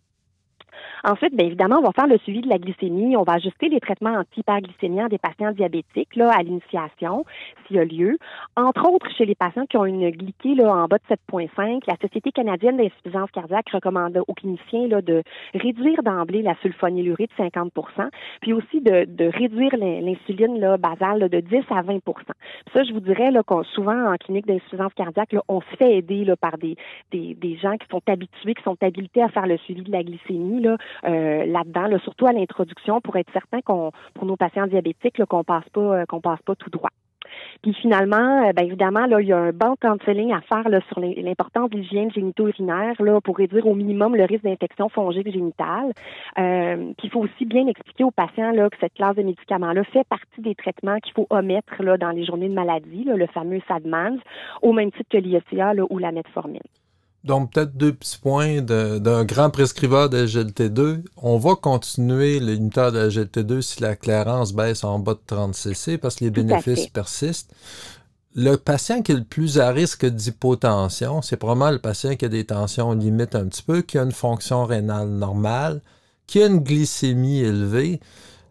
Ensuite, 1.04 1.34
bien 1.34 1.46
évidemment, 1.46 1.78
on 1.78 1.82
va 1.82 1.92
faire 1.92 2.06
le 2.06 2.18
suivi 2.18 2.40
de 2.40 2.48
la 2.48 2.58
glycémie. 2.58 3.16
On 3.16 3.22
va 3.22 3.34
ajuster 3.34 3.68
les 3.68 3.80
traitements 3.80 4.14
anti-hyperglycémiens 4.14 5.08
des 5.08 5.18
patients 5.18 5.52
diabétiques 5.52 6.16
là, 6.16 6.30
à 6.30 6.42
l'initiation, 6.42 7.24
s'il 7.66 7.76
y 7.76 7.78
a 7.78 7.84
lieu. 7.84 8.18
Entre 8.56 8.88
autres, 8.88 9.10
chez 9.16 9.24
les 9.24 9.34
patients 9.34 9.66
qui 9.66 9.76
ont 9.76 9.84
une 9.84 10.10
glyquée 10.10 10.54
là, 10.54 10.72
en 10.72 10.86
bas 10.86 10.98
de 10.98 11.14
7,5, 11.14 11.82
la 11.86 11.96
Société 11.96 12.32
canadienne 12.32 12.76
d'insuffisance 12.76 13.30
cardiaque 13.30 13.70
recommande 13.70 14.20
aux 14.26 14.34
cliniciens 14.34 14.88
là, 14.88 15.02
de 15.02 15.22
réduire 15.54 16.02
d'emblée 16.02 16.42
la 16.42 16.54
sulfonylurée 16.62 17.28
de 17.38 17.44
50% 17.44 17.70
puis 18.40 18.52
aussi 18.52 18.80
de, 18.80 19.06
réduire 19.36 19.76
l'insuline 19.76 20.76
basale 20.78 21.28
de 21.28 21.40
10 21.40 21.56
à 21.70 21.82
20 21.82 21.98
Ça, 22.72 22.82
je 22.84 22.92
vous 22.92 23.00
dirais 23.00 23.30
souvent 23.74 24.12
en 24.12 24.16
clinique 24.16 24.46
d'insuffisance 24.46 24.92
cardiaque, 24.94 25.34
on 25.48 25.60
se 25.60 25.76
fait 25.76 25.96
aider 25.96 26.24
là, 26.24 26.36
par 26.36 26.58
des, 26.58 26.76
des 27.12 27.56
gens 27.56 27.76
qui 27.76 27.86
sont 27.90 28.02
habitués, 28.06 28.54
qui 28.54 28.62
sont 28.62 28.76
habilités 28.80 29.22
à 29.22 29.28
faire 29.28 29.46
le 29.46 29.56
suivi 29.58 29.82
de 29.82 29.92
la 29.92 30.02
glycémie. 30.02 30.61
Là, 30.62 30.76
euh, 31.04 31.44
là-dedans, 31.46 31.98
surtout 32.04 32.26
à 32.26 32.32
l'introduction, 32.32 33.00
pour 33.00 33.16
être 33.16 33.32
certain 33.32 33.60
qu'on, 33.60 33.90
pour 34.14 34.26
nos 34.26 34.36
patients 34.36 34.66
diabétiques, 34.66 35.24
qu'on 35.24 35.44
passe 35.44 35.68
pas, 35.72 35.80
euh, 35.80 36.06
qu'on 36.06 36.20
passe 36.20 36.40
pas 36.42 36.54
tout 36.54 36.70
droit. 36.70 36.90
Puis 37.62 37.72
finalement, 37.74 38.46
euh, 38.46 38.52
ben 38.52 38.66
évidemment, 38.66 39.06
là, 39.06 39.20
il 39.20 39.28
y 39.28 39.32
a 39.32 39.38
un 39.38 39.52
bon 39.52 39.74
counseling 39.80 40.32
à 40.32 40.40
faire 40.42 40.68
là, 40.68 40.80
sur 40.88 41.00
l'importance 41.00 41.70
de 41.70 41.78
l'hygiène 41.78 42.10
génito-urinaire 42.10 43.00
là, 43.00 43.20
pour 43.20 43.38
réduire 43.38 43.66
au 43.66 43.74
minimum 43.74 44.14
le 44.14 44.24
risque 44.24 44.44
d'infection 44.44 44.88
fongique 44.88 45.32
génitale. 45.32 45.92
puis 46.36 47.04
il 47.04 47.10
faut 47.10 47.20
aussi 47.20 47.46
bien 47.46 47.66
expliquer 47.68 48.04
aux 48.04 48.10
patients 48.10 48.52
là, 48.52 48.68
que 48.68 48.76
cette 48.80 48.94
classe 48.94 49.16
de 49.16 49.22
médicaments-là 49.22 49.82
fait 49.84 50.06
partie 50.08 50.40
des 50.40 50.54
traitements 50.54 50.98
qu'il 50.98 51.14
faut 51.14 51.26
omettre 51.30 51.82
là, 51.82 51.96
dans 51.96 52.10
les 52.10 52.24
journées 52.24 52.48
de 52.48 52.54
maladie, 52.54 53.04
là, 53.04 53.16
le 53.16 53.26
fameux 53.26 53.60
SADMANS, 53.66 54.18
au 54.60 54.72
même 54.72 54.92
titre 54.92 55.08
que 55.10 55.18
l'IECA 55.18 55.72
ou 55.88 55.98
la 55.98 56.12
metformine. 56.12 56.60
Donc, 57.24 57.52
peut-être 57.52 57.76
deux 57.76 57.92
petits 57.92 58.18
points 58.18 58.60
d'un 58.62 59.24
grand 59.24 59.50
prescriveur 59.50 60.10
de 60.10 60.26
GLT2. 60.26 61.04
On 61.16 61.38
va 61.38 61.54
continuer 61.54 62.40
l'unitaire 62.40 62.90
de 62.90 63.08
GLT2 63.08 63.60
si 63.60 63.80
la 63.80 63.94
clairance 63.94 64.52
baisse 64.52 64.82
en 64.82 64.98
bas 64.98 65.14
de 65.14 65.20
30 65.26 65.54
cc 65.54 65.98
parce 65.98 66.16
que 66.16 66.24
les 66.24 66.30
bénéfices 66.30 66.88
persistent. 66.88 67.54
Le 68.34 68.56
patient 68.56 69.02
qui 69.02 69.12
est 69.12 69.16
le 69.16 69.24
plus 69.24 69.60
à 69.60 69.70
risque 69.70 70.06
d'hypotension, 70.06 71.22
c'est 71.22 71.36
probablement 71.36 71.70
le 71.70 71.78
patient 71.78 72.16
qui 72.16 72.24
a 72.24 72.28
des 72.28 72.46
tensions 72.46 72.92
limites 72.92 73.34
un 73.34 73.46
petit 73.46 73.62
peu, 73.62 73.82
qui 73.82 73.98
a 73.98 74.02
une 74.02 74.12
fonction 74.12 74.64
rénale 74.64 75.08
normale, 75.08 75.80
qui 76.26 76.42
a 76.42 76.46
une 76.46 76.60
glycémie 76.60 77.40
élevée 77.40 78.00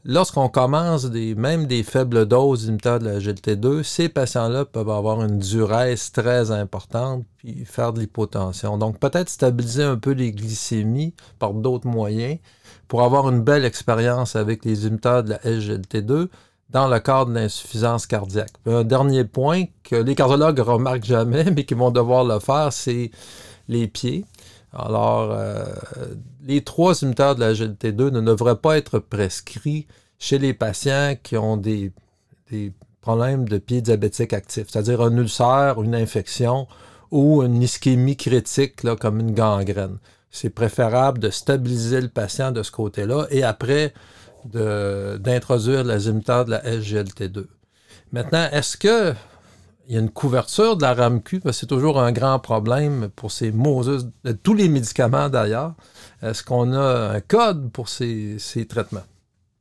lorsqu'on 0.04 0.50
commence 0.50 1.06
même 1.06 1.68
des 1.68 1.84
faibles 1.84 2.26
doses 2.26 2.66
d'inhibiteurs 2.66 3.00
de 3.00 3.06
la 3.06 3.20
GLT2, 3.20 3.84
ces 3.84 4.10
patients-là 4.10 4.66
peuvent 4.66 4.90
avoir 4.90 5.24
une 5.24 5.40
duresse 5.40 6.12
très 6.12 6.52
importante 6.52 7.24
puis 7.38 7.66
faire 7.66 7.94
de 7.94 8.00
l'hypotension. 8.00 8.78
Donc, 8.78 9.00
peut-être 9.00 9.30
stabiliser 9.30 9.84
un 9.84 9.98
peu 9.98 10.12
les 10.12 10.32
glycémies 10.32 11.14
par 11.40 11.54
d'autres 11.54 11.88
moyens 11.88 12.38
pour 12.88 13.04
avoir 13.04 13.30
une 13.30 13.42
belle 13.42 13.66
expérience 13.66 14.36
avec 14.36 14.66
les 14.66 14.86
inhibiteurs 14.86 15.24
de 15.24 15.32
la 15.32 15.38
SGLT2 15.38 16.28
dans 16.72 16.88
le 16.88 17.00
cadre 17.00 17.32
de 17.32 17.36
l'insuffisance 17.36 18.08
cardiaque. 18.08 18.54
Un 18.66 18.84
dernier 18.84 19.26
point 19.26 19.66
que 19.84 19.96
les 19.96 20.16
cardiologues 20.16 20.60
remarquent 20.60 21.06
jamais, 21.06 21.46
mais 21.56 21.66
qui 21.66 21.74
vont 21.74 21.92
devoir 21.92 22.24
le 22.24 22.40
faire, 22.40 22.72
c'est 22.72 23.12
les 23.68 23.88
pieds. 23.88 24.26
Alors, 24.74 25.32
euh, 25.32 25.66
les 26.44 26.62
trois 26.62 27.02
inhibiteurs 27.02 27.36
de 27.36 27.42
la 27.42 27.54
GLT2 27.54 28.10
ne 28.10 28.22
devraient 28.22 28.58
pas 28.58 28.78
être 28.78 29.00
prescrits 29.00 29.88
chez 30.18 30.40
les 30.40 30.54
patients 30.54 31.16
qui 31.22 31.36
ont 31.36 31.58
des, 31.58 31.92
problèmes 33.02 33.48
de 33.50 33.58
pieds 33.58 33.82
diabétiques 33.82 34.34
actifs, 34.34 34.68
c'est-à-dire 34.70 35.02
un 35.02 35.16
ulcère, 35.18 35.82
une 35.82 35.96
infection 35.96 36.68
ou 37.10 37.42
une 37.44 37.62
ischémie 37.62 38.16
critique 38.16 38.82
comme 39.00 39.20
une 39.20 39.34
gangrène. 39.34 39.98
C'est 40.30 40.50
préférable 40.50 41.20
de 41.20 41.30
stabiliser 41.30 42.00
le 42.00 42.08
patient 42.08 42.52
de 42.52 42.64
ce 42.64 42.72
côté-là 42.72 43.28
et 43.32 43.44
après 43.44 43.94
d'introduire 44.46 45.84
les 45.84 46.08
inhibiteurs 46.08 46.46
de 46.46 46.52
la 46.52 46.62
SGLT2. 46.64 47.48
Maintenant, 48.12 48.48
est-ce 48.52 48.78
que 48.78 49.14
il 49.88 49.96
y 49.96 49.98
a 49.98 50.00
une 50.00 50.10
couverture 50.10 50.78
de 50.78 50.84
la 50.84 50.94
RAMQ, 50.94 51.42
c'est 51.52 51.66
toujours 51.66 52.00
un 52.00 52.12
grand 52.12 52.40
problème 52.40 53.10
pour 53.16 53.32
ces 53.32 53.52
Moses, 53.52 54.10
tous 54.44 54.54
les 54.54 54.70
médicaments 54.70 55.30
d'ailleurs. 55.30 55.74
Est-ce 56.22 56.44
qu'on 56.44 56.74
a 56.74 57.16
un 57.16 57.20
code 57.20 57.72
pour 57.72 57.90
ces, 57.90 58.38
traitements? 58.70 59.02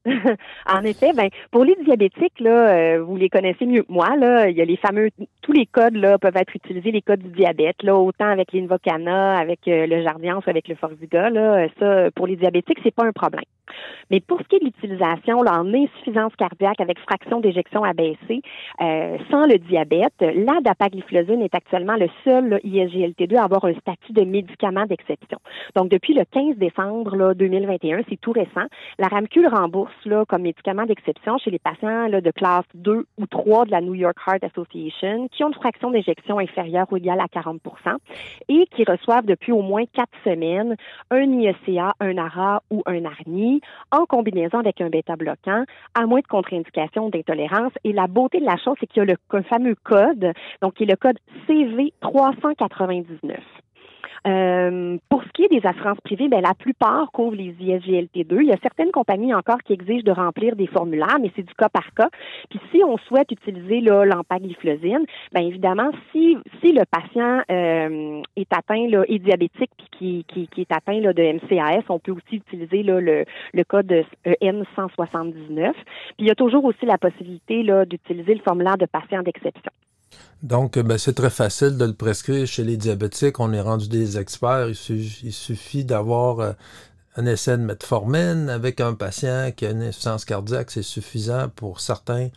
en 0.66 0.82
effet, 0.82 1.12
ben 1.14 1.28
pour 1.50 1.64
les 1.64 1.76
diabétiques 1.84 2.40
là, 2.40 2.68
euh, 2.68 3.02
vous 3.02 3.16
les 3.16 3.28
connaissez 3.28 3.66
mieux 3.66 3.82
que 3.82 3.92
moi 3.92 4.16
là. 4.16 4.48
Il 4.48 4.56
y 4.56 4.62
a 4.62 4.64
les 4.64 4.78
fameux, 4.78 5.10
tous 5.42 5.52
les 5.52 5.66
codes 5.66 5.96
là 5.96 6.18
peuvent 6.18 6.36
être 6.36 6.56
utilisés, 6.56 6.90
les 6.90 7.02
codes 7.02 7.20
du 7.20 7.28
diabète 7.30 7.82
là, 7.82 7.94
autant 7.96 8.28
avec 8.28 8.52
l'Invocana, 8.52 9.36
avec 9.36 9.68
euh, 9.68 9.86
le 9.86 10.02
Jardiance, 10.02 10.44
avec 10.46 10.68
le 10.68 10.74
Forxiga 10.74 11.28
là. 11.28 11.66
Ça, 11.78 12.10
pour 12.12 12.26
les 12.26 12.36
diabétiques, 12.36 12.78
c'est 12.82 12.94
pas 12.94 13.04
un 13.04 13.12
problème. 13.12 13.44
Mais 14.10 14.20
pour 14.20 14.40
ce 14.40 14.44
qui 14.44 14.56
est 14.56 14.60
de 14.60 14.64
l'utilisation 14.64 15.38
en 15.40 15.72
insuffisance 15.72 16.34
cardiaque 16.36 16.80
avec 16.80 16.98
fraction 17.00 17.40
d'éjection 17.40 17.84
abaissée 17.84 18.42
euh, 18.80 19.18
sans 19.30 19.46
le 19.46 19.58
diabète, 19.58 20.14
la 20.20 20.60
dapagliflozine 20.62 21.42
est 21.42 21.54
actuellement 21.54 21.96
le 21.96 22.08
seul 22.24 22.60
ISGLT2 22.64 23.36
à 23.36 23.44
avoir 23.44 23.64
un 23.64 23.74
statut 23.74 24.12
de 24.12 24.24
médicament 24.24 24.86
d'exception. 24.86 25.38
Donc, 25.76 25.90
depuis 25.90 26.14
le 26.14 26.24
15 26.24 26.56
décembre 26.56 27.16
là, 27.16 27.34
2021, 27.34 28.00
c'est 28.08 28.20
tout 28.20 28.32
récent, 28.32 28.66
la 28.98 29.08
RAMQ 29.08 29.46
rembourse 29.46 29.89
comme 30.28 30.42
médicament 30.42 30.86
d'exception 30.86 31.38
chez 31.38 31.50
les 31.50 31.58
patients 31.58 32.08
de 32.08 32.30
classe 32.30 32.64
2 32.74 33.06
ou 33.18 33.26
3 33.26 33.66
de 33.66 33.70
la 33.70 33.80
New 33.80 33.94
York 33.94 34.16
Heart 34.26 34.44
Association 34.44 35.28
qui 35.28 35.44
ont 35.44 35.48
une 35.48 35.54
fraction 35.54 35.90
d'éjection 35.90 36.38
inférieure 36.38 36.86
ou 36.90 36.96
égale 36.96 37.20
à 37.20 37.26
40% 37.26 37.58
et 38.48 38.66
qui 38.74 38.84
reçoivent 38.84 39.26
depuis 39.26 39.52
au 39.52 39.62
moins 39.62 39.84
quatre 39.86 40.16
semaines 40.24 40.76
un 41.10 41.32
IECA, 41.32 41.94
un 42.00 42.18
ARA 42.18 42.62
ou 42.70 42.82
un 42.86 43.04
ARNI 43.04 43.60
en 43.92 44.06
combinaison 44.06 44.58
avec 44.58 44.80
un 44.80 44.88
bêta-bloquant, 44.88 45.64
à 45.94 46.06
moins 46.06 46.20
de 46.20 46.26
contre-indication 46.26 47.08
d'intolérance. 47.08 47.72
Et 47.84 47.92
la 47.92 48.06
beauté 48.06 48.40
de 48.40 48.46
la 48.46 48.56
chose, 48.56 48.76
c'est 48.80 48.86
qu'il 48.86 49.04
y 49.04 49.10
a 49.10 49.14
le 49.32 49.42
fameux 49.42 49.74
code, 49.82 50.32
donc 50.62 50.74
qui 50.74 50.84
est 50.84 50.86
le 50.86 50.96
code 50.96 51.18
CV399. 51.48 53.38
Euh, 54.26 54.98
pour 55.08 55.22
ce 55.24 55.28
qui 55.30 55.44
est 55.44 55.48
des 55.48 55.66
assurances 55.66 56.00
privées, 56.02 56.28
ben, 56.28 56.40
la 56.40 56.54
plupart 56.54 57.10
couvrent 57.12 57.36
les 57.36 57.54
ISGLT2. 57.60 58.40
Il 58.40 58.48
y 58.48 58.52
a 58.52 58.58
certaines 58.62 58.90
compagnies 58.90 59.34
encore 59.34 59.62
qui 59.64 59.72
exigent 59.72 60.04
de 60.04 60.12
remplir 60.12 60.56
des 60.56 60.66
formulaires, 60.66 61.18
mais 61.20 61.30
c'est 61.34 61.42
du 61.42 61.54
cas 61.54 61.68
par 61.68 61.94
cas. 61.94 62.08
Puis 62.50 62.60
si 62.70 62.82
on 62.84 62.98
souhaite 62.98 63.30
utiliser 63.32 63.80
l'empagliflozine, 63.80 65.04
ben 65.32 65.42
évidemment, 65.42 65.90
si, 66.12 66.36
si 66.60 66.72
le 66.72 66.84
patient 66.84 67.42
euh, 67.50 68.22
est 68.36 68.52
atteint 68.52 68.86
là, 68.88 69.04
est 69.08 69.18
diabétique 69.18 69.70
puis 69.76 69.88
qui, 69.92 70.24
qui, 70.28 70.48
qui 70.48 70.60
est 70.62 70.72
atteint 70.72 71.00
là, 71.00 71.12
de 71.12 71.22
MCAS, 71.22 71.84
on 71.88 71.98
peut 71.98 72.12
aussi 72.12 72.36
utiliser 72.36 72.82
là, 72.82 73.00
le, 73.00 73.24
le 73.54 73.64
code 73.64 74.04
EN179. 74.26 75.72
Puis 75.72 76.14
il 76.18 76.26
y 76.26 76.30
a 76.30 76.34
toujours 76.34 76.64
aussi 76.64 76.84
la 76.84 76.98
possibilité 76.98 77.62
d'utiliser 77.86 78.34
le 78.34 78.40
formulaire 78.40 78.76
de 78.76 78.86
patient 78.86 79.22
d'exception. 79.22 79.72
Donc, 80.42 80.78
ben, 80.78 80.96
c'est 80.96 81.12
très 81.12 81.30
facile 81.30 81.76
de 81.76 81.84
le 81.84 81.92
prescrire 81.92 82.46
chez 82.46 82.64
les 82.64 82.78
diabétiques. 82.78 83.40
On 83.40 83.52
est 83.52 83.60
rendu 83.60 83.88
des 83.88 84.18
experts. 84.18 84.68
Il, 84.70 85.32
suffit, 85.32 85.84
d'avoir 85.84 86.40
euh, 86.40 86.52
un 87.16 87.26
essai 87.26 87.56
de 87.56 87.62
metformine 87.62 88.48
avec 88.48 88.80
un 88.80 88.94
patient 88.94 89.50
qui 89.54 89.66
a 89.66 89.70
une 89.70 89.82
insuffisance 89.82 90.24
cardiaque. 90.24 90.70
C'est 90.70 90.82
suffisant 90.82 91.48
pour 91.48 91.80
certains 91.80 92.28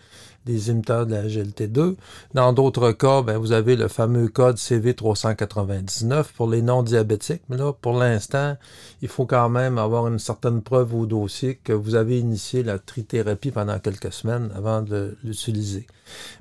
des 0.45 0.69
imiteurs 0.69 1.05
de 1.05 1.13
la 1.13 1.27
GLT2. 1.27 1.95
Dans 2.33 2.53
d'autres 2.53 2.91
cas, 2.91 3.21
ben, 3.21 3.37
vous 3.37 3.51
avez 3.51 3.75
le 3.75 3.87
fameux 3.87 4.27
code 4.27 4.57
CV399 4.57 6.33
pour 6.35 6.49
les 6.49 6.61
non-diabétiques. 6.61 7.43
Mais 7.49 7.57
là, 7.57 7.73
pour 7.73 7.93
l'instant, 7.93 8.57
il 9.01 9.07
faut 9.07 9.25
quand 9.25 9.49
même 9.49 9.77
avoir 9.77 10.07
une 10.07 10.19
certaine 10.19 10.61
preuve 10.61 10.95
au 10.95 11.05
dossier 11.05 11.55
que 11.63 11.71
vous 11.71 11.95
avez 11.95 12.19
initié 12.19 12.63
la 12.63 12.79
trithérapie 12.79 13.51
pendant 13.51 13.79
quelques 13.79 14.11
semaines 14.11 14.51
avant 14.55 14.81
de 14.81 15.17
l'utiliser. 15.23 15.87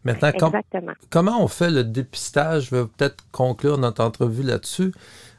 Maintenant, 0.05 0.33
comment 1.11 1.43
on 1.43 1.49
fait 1.49 1.71
le 1.71 1.85
dépistage? 1.85 2.71
Je 2.71 2.77
vais 2.77 2.87
peut-être 2.87 3.25
conclure 3.31 3.79
notre 3.79 4.03
entrevue 4.03 4.43
là-dessus. 4.43 4.93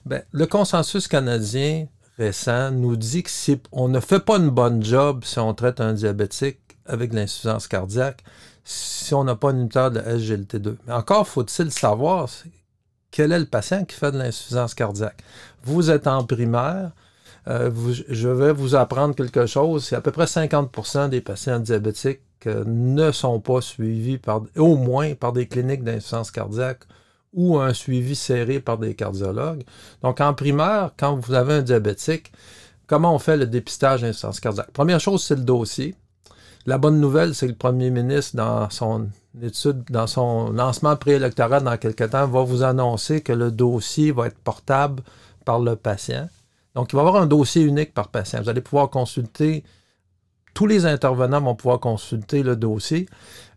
Ben, 0.05 0.21
le 0.31 0.45
consensus 0.45 1.07
canadien 1.07 1.87
récent 2.17 2.71
nous 2.71 2.95
dit 2.95 3.23
que 3.23 3.29
si 3.29 3.59
on 3.71 3.87
ne 3.87 3.99
fait 3.99 4.19
pas 4.19 4.37
une 4.37 4.49
bonne 4.49 4.83
job 4.83 5.23
si 5.23 5.39
on 5.39 5.53
traite 5.53 5.81
un 5.81 5.93
diabétique 5.93 6.59
avec 6.85 7.13
l'insuffisance 7.13 7.67
cardiaque, 7.67 8.23
si 8.63 9.13
on 9.13 9.23
n'a 9.23 9.35
pas 9.35 9.49
un 9.49 9.55
inhibiteur 9.55 9.91
de 9.91 9.99
SGLT2. 9.99 10.75
Mais 10.87 10.93
encore 10.93 11.27
faut-il 11.27 11.71
savoir 11.71 12.29
quel 13.11 13.31
est 13.31 13.39
le 13.39 13.45
patient 13.45 13.85
qui 13.85 13.95
fait 13.95 14.11
de 14.11 14.17
l'insuffisance 14.17 14.73
cardiaque. 14.73 15.23
Vous 15.63 15.91
êtes 15.91 16.07
en 16.07 16.23
primaire, 16.23 16.91
euh, 17.47 17.71
je 18.09 18.29
vais 18.29 18.53
vous 18.53 18.75
apprendre 18.75 19.15
quelque 19.15 19.45
chose. 19.45 19.85
C'est 19.85 19.95
à 19.95 20.01
peu 20.01 20.11
près 20.11 20.25
50% 20.25 21.09
des 21.09 21.21
patients 21.21 21.59
diabétiques 21.59 22.21
euh, 22.47 22.63
ne 22.65 23.11
sont 23.11 23.39
pas 23.39 23.61
suivis 23.61 24.17
par, 24.17 24.41
au 24.57 24.75
moins 24.75 25.13
par 25.15 25.31
des 25.31 25.47
cliniques 25.47 25.83
d'insuffisance 25.83 26.31
cardiaque 26.31 26.83
ou 27.33 27.57
un 27.59 27.73
suivi 27.73 28.15
serré 28.15 28.59
par 28.59 28.77
des 28.77 28.95
cardiologues. 28.95 29.63
Donc, 30.01 30.21
en 30.21 30.33
primaire, 30.33 30.91
quand 30.97 31.15
vous 31.15 31.33
avez 31.33 31.55
un 31.55 31.61
diabétique, 31.61 32.31
comment 32.87 33.13
on 33.13 33.19
fait 33.19 33.37
le 33.37 33.47
dépistage 33.47 34.01
d'insuffisance 34.01 34.39
cardiaque? 34.39 34.71
Première 34.71 34.99
chose, 34.99 35.23
c'est 35.23 35.35
le 35.35 35.43
dossier. 35.43 35.95
La 36.65 36.77
bonne 36.77 36.99
nouvelle, 36.99 37.35
c'est 37.35 37.47
que 37.47 37.51
le 37.51 37.57
premier 37.57 37.89
ministre, 37.89 38.37
dans 38.37 38.69
son 38.69 39.09
étude, 39.41 39.83
dans 39.89 40.07
son 40.07 40.51
lancement 40.51 40.95
préélectoral 40.95 41.63
dans 41.63 41.77
quelques 41.77 42.11
temps, 42.11 42.27
va 42.27 42.43
vous 42.43 42.63
annoncer 42.63 43.21
que 43.21 43.33
le 43.33 43.51
dossier 43.51 44.11
va 44.11 44.27
être 44.27 44.37
portable 44.37 45.03
par 45.43 45.59
le 45.59 45.75
patient. 45.75 46.29
Donc, 46.75 46.93
il 46.93 46.95
va 46.95 47.03
y 47.03 47.07
avoir 47.07 47.21
un 47.21 47.27
dossier 47.27 47.63
unique 47.63 47.93
par 47.93 48.07
patient. 48.07 48.41
Vous 48.41 48.49
allez 48.49 48.61
pouvoir 48.61 48.89
consulter, 48.89 49.63
tous 50.53 50.67
les 50.67 50.85
intervenants 50.85 51.41
vont 51.41 51.55
pouvoir 51.55 51.79
consulter 51.79 52.43
le 52.43 52.55
dossier, 52.55 53.07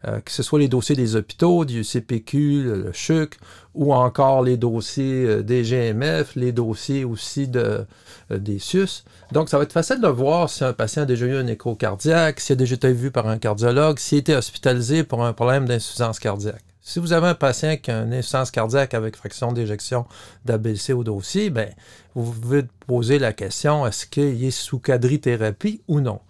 euh, 0.06 0.20
que 0.20 0.30
ce 0.30 0.42
soit 0.42 0.58
les 0.58 0.68
dossiers 0.68 0.96
des 0.96 1.16
hôpitaux, 1.16 1.64
du 1.64 1.84
CPQ, 1.84 2.62
le, 2.62 2.92
CHUC, 2.92 3.38
ou 3.74 3.92
encore 3.92 4.42
les 4.42 4.56
dossiers 4.56 5.26
euh, 5.26 5.42
des 5.42 5.62
GMF, 5.62 6.36
les 6.36 6.52
dossiers 6.52 7.04
aussi 7.04 7.48
de, 7.48 7.84
euh, 8.30 8.38
des 8.38 8.58
SUS. 8.58 9.04
Donc, 9.32 9.48
ça 9.48 9.58
va 9.58 9.64
être 9.64 9.72
facile 9.72 10.00
de 10.00 10.08
voir 10.08 10.48
si 10.48 10.64
un 10.64 10.72
patient 10.72 11.02
a 11.02 11.06
déjà 11.06 11.26
eu 11.26 11.36
un 11.36 11.46
écho 11.46 11.74
cardiaque, 11.74 12.40
s'il 12.40 12.54
a 12.54 12.56
déjà 12.56 12.76
été 12.76 12.92
vu 12.92 13.10
par 13.10 13.28
un 13.28 13.38
cardiologue, 13.38 13.98
s'il 13.98 14.16
a 14.16 14.20
été 14.20 14.36
hospitalisé 14.36 15.04
pour 15.04 15.24
un 15.24 15.32
problème 15.32 15.66
d'insuffisance 15.66 16.18
cardiaque. 16.18 16.62
Si 16.80 17.00
vous 17.00 17.12
avez 17.12 17.26
un 17.26 17.34
patient 17.34 17.76
qui 17.76 17.90
a 17.90 18.02
une 18.02 18.14
insuffisance 18.14 18.52
cardiaque 18.52 18.94
avec 18.94 19.16
fraction 19.16 19.50
d'éjection 19.50 20.06
d'ABC 20.44 20.92
au 20.92 21.02
dossier, 21.02 21.50
ben, 21.50 21.68
vous 22.14 22.32
pouvez 22.32 22.62
poser 22.86 23.18
la 23.18 23.32
question 23.32 23.84
est-ce 23.86 24.06
qu'il 24.06 24.44
est 24.44 24.52
sous 24.52 24.78
quadrithérapie 24.78 25.82
ou 25.88 25.98
non? 26.00 26.20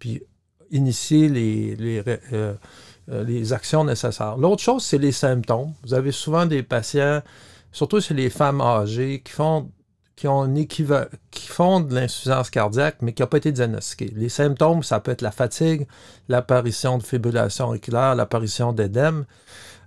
Puis 0.00 0.22
initier 0.72 1.28
les, 1.28 2.02
euh, 2.32 2.54
euh, 3.10 3.24
les 3.24 3.52
actions 3.52 3.84
nécessaires. 3.84 4.36
L'autre 4.36 4.62
chose, 4.62 4.84
c'est 4.84 4.98
les 4.98 5.12
symptômes. 5.12 5.72
Vous 5.84 5.94
avez 5.94 6.12
souvent 6.12 6.46
des 6.46 6.62
patients, 6.64 7.22
surtout 7.70 8.00
chez 8.00 8.14
les 8.14 8.30
femmes 8.30 8.60
âgées, 8.60 9.22
qui 9.24 9.32
font 9.32 9.70
qui 10.16 10.28
ont 10.28 10.52
qui 10.54 11.46
font 11.46 11.80
de 11.80 11.94
l'insuffisance 11.94 12.50
cardiaque, 12.50 12.96
mais 13.00 13.14
qui 13.14 13.22
n'ont 13.22 13.28
pas 13.28 13.38
été 13.38 13.52
diagnostiqués. 13.52 14.12
Les 14.14 14.28
symptômes, 14.28 14.82
ça 14.82 15.00
peut 15.00 15.12
être 15.12 15.22
la 15.22 15.30
fatigue, 15.30 15.86
l'apparition 16.28 16.98
de 16.98 17.02
fibrillation 17.02 17.68
auriculaire, 17.68 18.14
l'apparition 18.14 18.74
d'édème. 18.74 19.24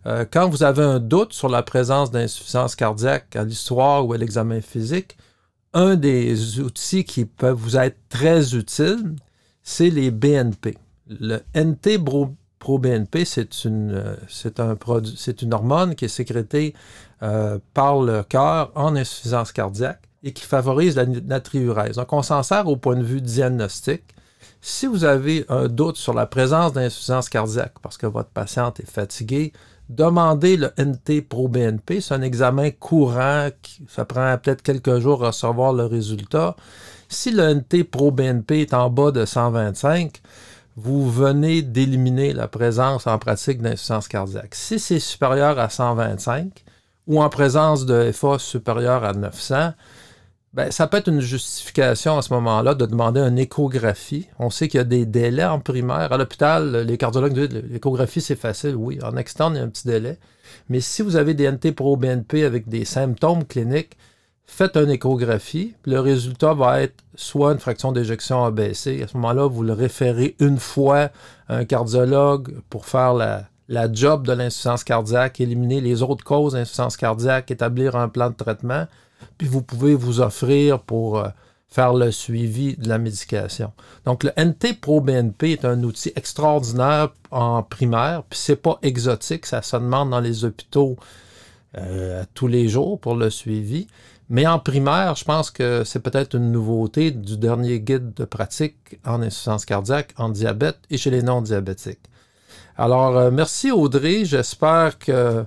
Euh, 0.08 0.26
quand 0.30 0.50
vous 0.50 0.64
avez 0.64 0.82
un 0.82 1.00
doute 1.00 1.34
sur 1.34 1.50
la 1.50 1.62
présence 1.62 2.10
d'insuffisance 2.10 2.76
cardiaque 2.76 3.36
à 3.36 3.44
l'histoire 3.44 4.08
ou 4.08 4.14
à 4.14 4.18
l'examen 4.18 4.60
physique, 4.60 5.18
un 5.74 5.96
des 5.96 6.60
outils 6.60 7.06
qui 7.06 7.26
peuvent 7.26 7.58
vous 7.58 7.78
être 7.78 7.98
très 8.10 8.56
utiles, 8.56 9.16
c'est 9.64 9.90
les 9.90 10.12
BNP. 10.12 10.78
Le 11.08 11.40
NT-proBNP, 11.56 13.26
c'est 13.26 13.66
une, 13.66 14.18
produit, 14.80 15.16
c'est 15.18 15.42
une 15.42 15.54
hormone 15.54 15.96
qui 15.96 16.06
est 16.06 16.10
sécrétée 16.10 16.74
euh, 17.22 17.58
par 17.74 18.02
le 18.02 18.24
cœur 18.24 18.72
en 18.76 18.96
insuffisance 18.96 19.52
cardiaque 19.52 20.02
et 20.24 20.34
qui 20.34 20.46
favorise 20.46 20.96
la 20.96 21.06
natriurèse. 21.06 21.96
Donc, 21.96 22.12
on 22.14 22.22
s'en 22.22 22.44
sert 22.44 22.68
au 22.68 22.76
point 22.76 22.96
de 22.96 23.04
vue 23.04 23.22
diagnostique. 23.22 24.04
Si 24.62 24.86
vous 24.86 25.04
avez 25.04 25.46
un 25.50 25.68
doute 25.68 25.98
sur 25.98 26.14
la 26.14 26.26
présence 26.26 26.74
d'insuffisance 26.74 27.28
cardiaque 27.30 27.74
parce 27.82 27.98
que 27.98 28.08
votre 28.08 28.30
patiente 28.30 28.80
est 28.80 28.90
fatiguée, 28.90 29.52
demandez 29.90 30.58
le 30.58 30.72
NT-proBNP. 30.78 32.00
C'est 32.00 32.14
un 32.14 32.22
examen 32.22 32.72
courant, 32.72 33.50
qui, 33.62 33.84
ça 33.88 34.06
prend 34.06 34.38
peut-être 34.38 34.62
quelques 34.62 35.00
jours 35.00 35.24
à 35.26 35.28
recevoir 35.28 35.74
le 35.74 35.86
résultat. 35.86 36.56
Si 37.14 37.30
le 37.30 37.54
NT-proBNP 37.54 38.62
est 38.62 38.74
en 38.74 38.90
bas 38.90 39.12
de 39.12 39.24
125, 39.24 40.20
vous 40.76 41.10
venez 41.12 41.62
d'éliminer 41.62 42.34
la 42.34 42.48
présence 42.48 43.06
en 43.06 43.20
pratique 43.20 43.62
d'insuffisance 43.62 44.08
cardiaque. 44.08 44.56
Si 44.56 44.80
c'est 44.80 45.00
supérieur 45.00 45.60
à 45.60 45.70
125 45.70 46.64
ou 47.06 47.22
en 47.22 47.30
présence 47.30 47.86
de 47.86 48.12
FA 48.12 48.40
supérieur 48.40 49.04
à 49.04 49.14
900, 49.14 49.74
ben, 50.54 50.72
ça 50.72 50.88
peut 50.88 50.98
être 50.98 51.08
une 51.08 51.20
justification 51.20 52.18
à 52.18 52.24
ce 52.24 52.34
moment-là 52.34 52.74
de 52.74 52.88
demander 52.88 53.22
une 53.22 53.38
échographie. 53.38 54.28
On 54.40 54.50
sait 54.50 54.68
qu'il 54.68 54.80
y 54.80 54.82
a 54.82 54.84
des 54.84 55.06
délais 55.06 55.46
en 55.46 55.60
primaire. 55.60 56.12
À 56.12 56.18
l'hôpital, 56.18 56.78
les 56.78 56.98
cardiologues 56.98 57.34
disent 57.34 57.62
l'échographie, 57.70 58.22
c'est 58.22 58.36
facile, 58.36 58.76
oui. 58.76 58.98
En 59.04 59.16
externe, 59.18 59.54
il 59.54 59.58
y 59.60 59.62
a 59.62 59.66
un 59.66 59.70
petit 59.70 59.88
délai. 59.88 60.18
Mais 60.68 60.80
si 60.80 61.04
vous 61.04 61.16
avez 61.16 61.36
des 61.36 61.52
NT-pro-BNP 61.52 62.44
avec 62.44 62.68
des 62.68 62.86
symptômes 62.86 63.46
cliniques, 63.46 63.98
faites 64.46 64.78
une 64.78 64.90
échographie. 64.90 65.76
Le 65.86 66.00
résultat 66.00 66.54
va 66.54 66.82
être 66.82 67.04
soit 67.16 67.54
une 67.54 67.60
fraction 67.60 67.92
d'éjection 67.92 68.44
abaissée. 68.44 69.02
À 69.04 69.08
ce 69.08 69.18
moment-là, 69.18 69.48
vous 69.48 69.64
le 69.64 69.74
référez 69.74 70.36
une 70.40 70.60
fois 70.60 71.10
à 71.48 71.58
un 71.58 71.66
cardiologue 71.66 72.56
pour 72.70 72.86
faire 72.86 73.14
la, 73.14 73.46
la 73.68 73.92
job 73.92 74.26
de 74.26 74.34
l'insuffisance 74.34 74.84
cardiaque, 74.84 75.42
éliminer 75.42 75.82
les 75.82 76.02
autres 76.02 76.24
causes 76.24 76.54
d'insuffisance 76.54 76.98
cardiaque, 76.98 77.52
établir 77.52 77.96
un 77.96 78.10
plan 78.10 78.30
de 78.30 78.36
traitement 78.36 78.86
puis 79.38 79.48
vous 79.48 79.62
pouvez 79.62 79.96
vous 79.96 80.22
offrir 80.22 80.80
pour 80.80 81.20
euh, 81.20 81.28
faire 81.68 81.94
le 81.94 82.12
suivi 82.12 82.76
de 82.78 82.88
la 82.88 82.98
médication. 82.98 83.72
Donc, 84.06 84.24
le 84.24 84.32
NT-proBNP 84.38 85.54
est 85.54 85.66
un 85.66 85.84
outil 85.84 86.12
extraordinaire 86.16 87.10
en 87.32 87.64
primaire, 87.64 88.24
puis 88.30 88.40
c'est 88.40 88.56
pas 88.56 88.78
exotique, 88.82 89.46
ça 89.46 89.62
se 89.62 89.76
demande 89.76 90.12
dans 90.12 90.20
les 90.20 90.46
hôpitaux 90.46 90.98
euh, 91.78 92.24
tous 92.36 92.48
les 92.48 92.68
jours 92.68 93.00
pour 93.00 93.16
le 93.16 93.30
suivi. 93.30 93.88
Mais 94.30 94.48
en 94.48 94.60
primaire, 94.60 95.16
je 95.16 95.26
pense 95.26 95.52
que 95.52 95.84
c'est 95.84 96.00
peut-être 96.00 96.36
une 96.36 96.52
nouveauté 96.52 97.12
du 97.12 97.38
dernier 97.38 97.80
guide 97.80 98.14
de 98.14 98.26
pratique 98.26 99.00
en 99.06 99.22
insuffisance 99.22 99.66
cardiaque, 99.66 100.14
en 100.18 100.30
diabète 100.30 100.80
et 100.90 100.98
chez 100.98 101.12
les 101.12 101.22
non-diabétiques. 101.22 102.10
Alors, 102.78 103.18
euh, 103.18 103.32
merci 103.32 103.72
Audrey. 103.72 104.26
J'espère 104.26 104.98
que, 104.98 105.46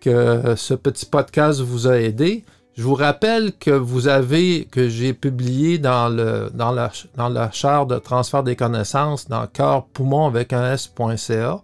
que 0.00 0.54
ce 0.56 0.74
petit 0.74 1.06
podcast 1.06 1.60
vous 1.60 1.88
a 1.88 1.98
aidé. 1.98 2.44
Je 2.74 2.84
vous 2.84 2.94
rappelle 2.94 3.52
que 3.52 3.70
vous 3.70 4.08
avez, 4.08 4.64
que 4.64 4.88
j'ai 4.88 5.12
publié 5.12 5.78
dans, 5.78 6.08
le, 6.08 6.50
dans, 6.54 6.72
la, 6.72 6.90
dans 7.16 7.28
la 7.28 7.50
chaire 7.50 7.84
de 7.86 7.98
transfert 7.98 8.42
des 8.42 8.56
connaissances 8.56 9.28
dans 9.28 9.46
cœur 9.46 9.86
poumon 9.86 10.26
avec 10.26 10.54
un 10.54 10.72
S.ca, 10.72 11.60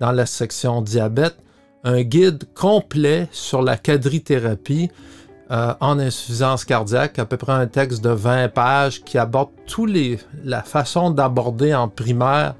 dans 0.00 0.12
la 0.12 0.26
section 0.26 0.82
diabète, 0.82 1.36
un 1.82 2.02
guide 2.02 2.44
complet 2.54 3.28
sur 3.32 3.62
la 3.62 3.78
quadrithérapie 3.78 4.90
euh, 5.54 5.72
en 5.78 6.00
insuffisance 6.00 6.64
cardiaque, 6.64 7.20
à 7.20 7.26
peu 7.26 7.36
près 7.36 7.52
un 7.52 7.68
texte 7.68 8.02
de 8.02 8.10
20 8.10 8.48
pages 8.48 9.04
qui 9.04 9.18
aborde 9.18 9.50
tous 9.66 9.86
les, 9.86 10.18
la 10.42 10.62
façon 10.62 11.12
d'aborder 11.12 11.72
en 11.72 11.86
primaire 11.86 12.56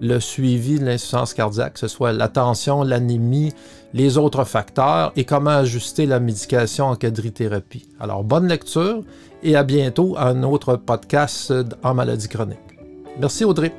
le 0.00 0.18
suivi 0.18 0.80
de 0.80 0.84
l'insuffisance 0.84 1.34
cardiaque, 1.34 1.74
que 1.74 1.78
ce 1.78 1.86
soit 1.86 2.12
la 2.12 2.26
tension, 2.26 2.82
l'anémie, 2.82 3.52
les 3.94 4.18
autres 4.18 4.42
facteurs 4.42 5.12
et 5.14 5.24
comment 5.24 5.50
ajuster 5.50 6.04
la 6.04 6.18
médication 6.18 6.86
en 6.86 6.96
quadrithérapie. 6.96 7.86
Alors, 8.00 8.24
bonne 8.24 8.48
lecture 8.48 9.04
et 9.44 9.54
à 9.54 9.62
bientôt 9.62 10.16
un 10.18 10.42
autre 10.42 10.74
podcast 10.74 11.54
en 11.84 11.94
maladie 11.94 12.28
chronique. 12.28 12.58
Merci 13.20 13.44
Audrey. 13.44 13.72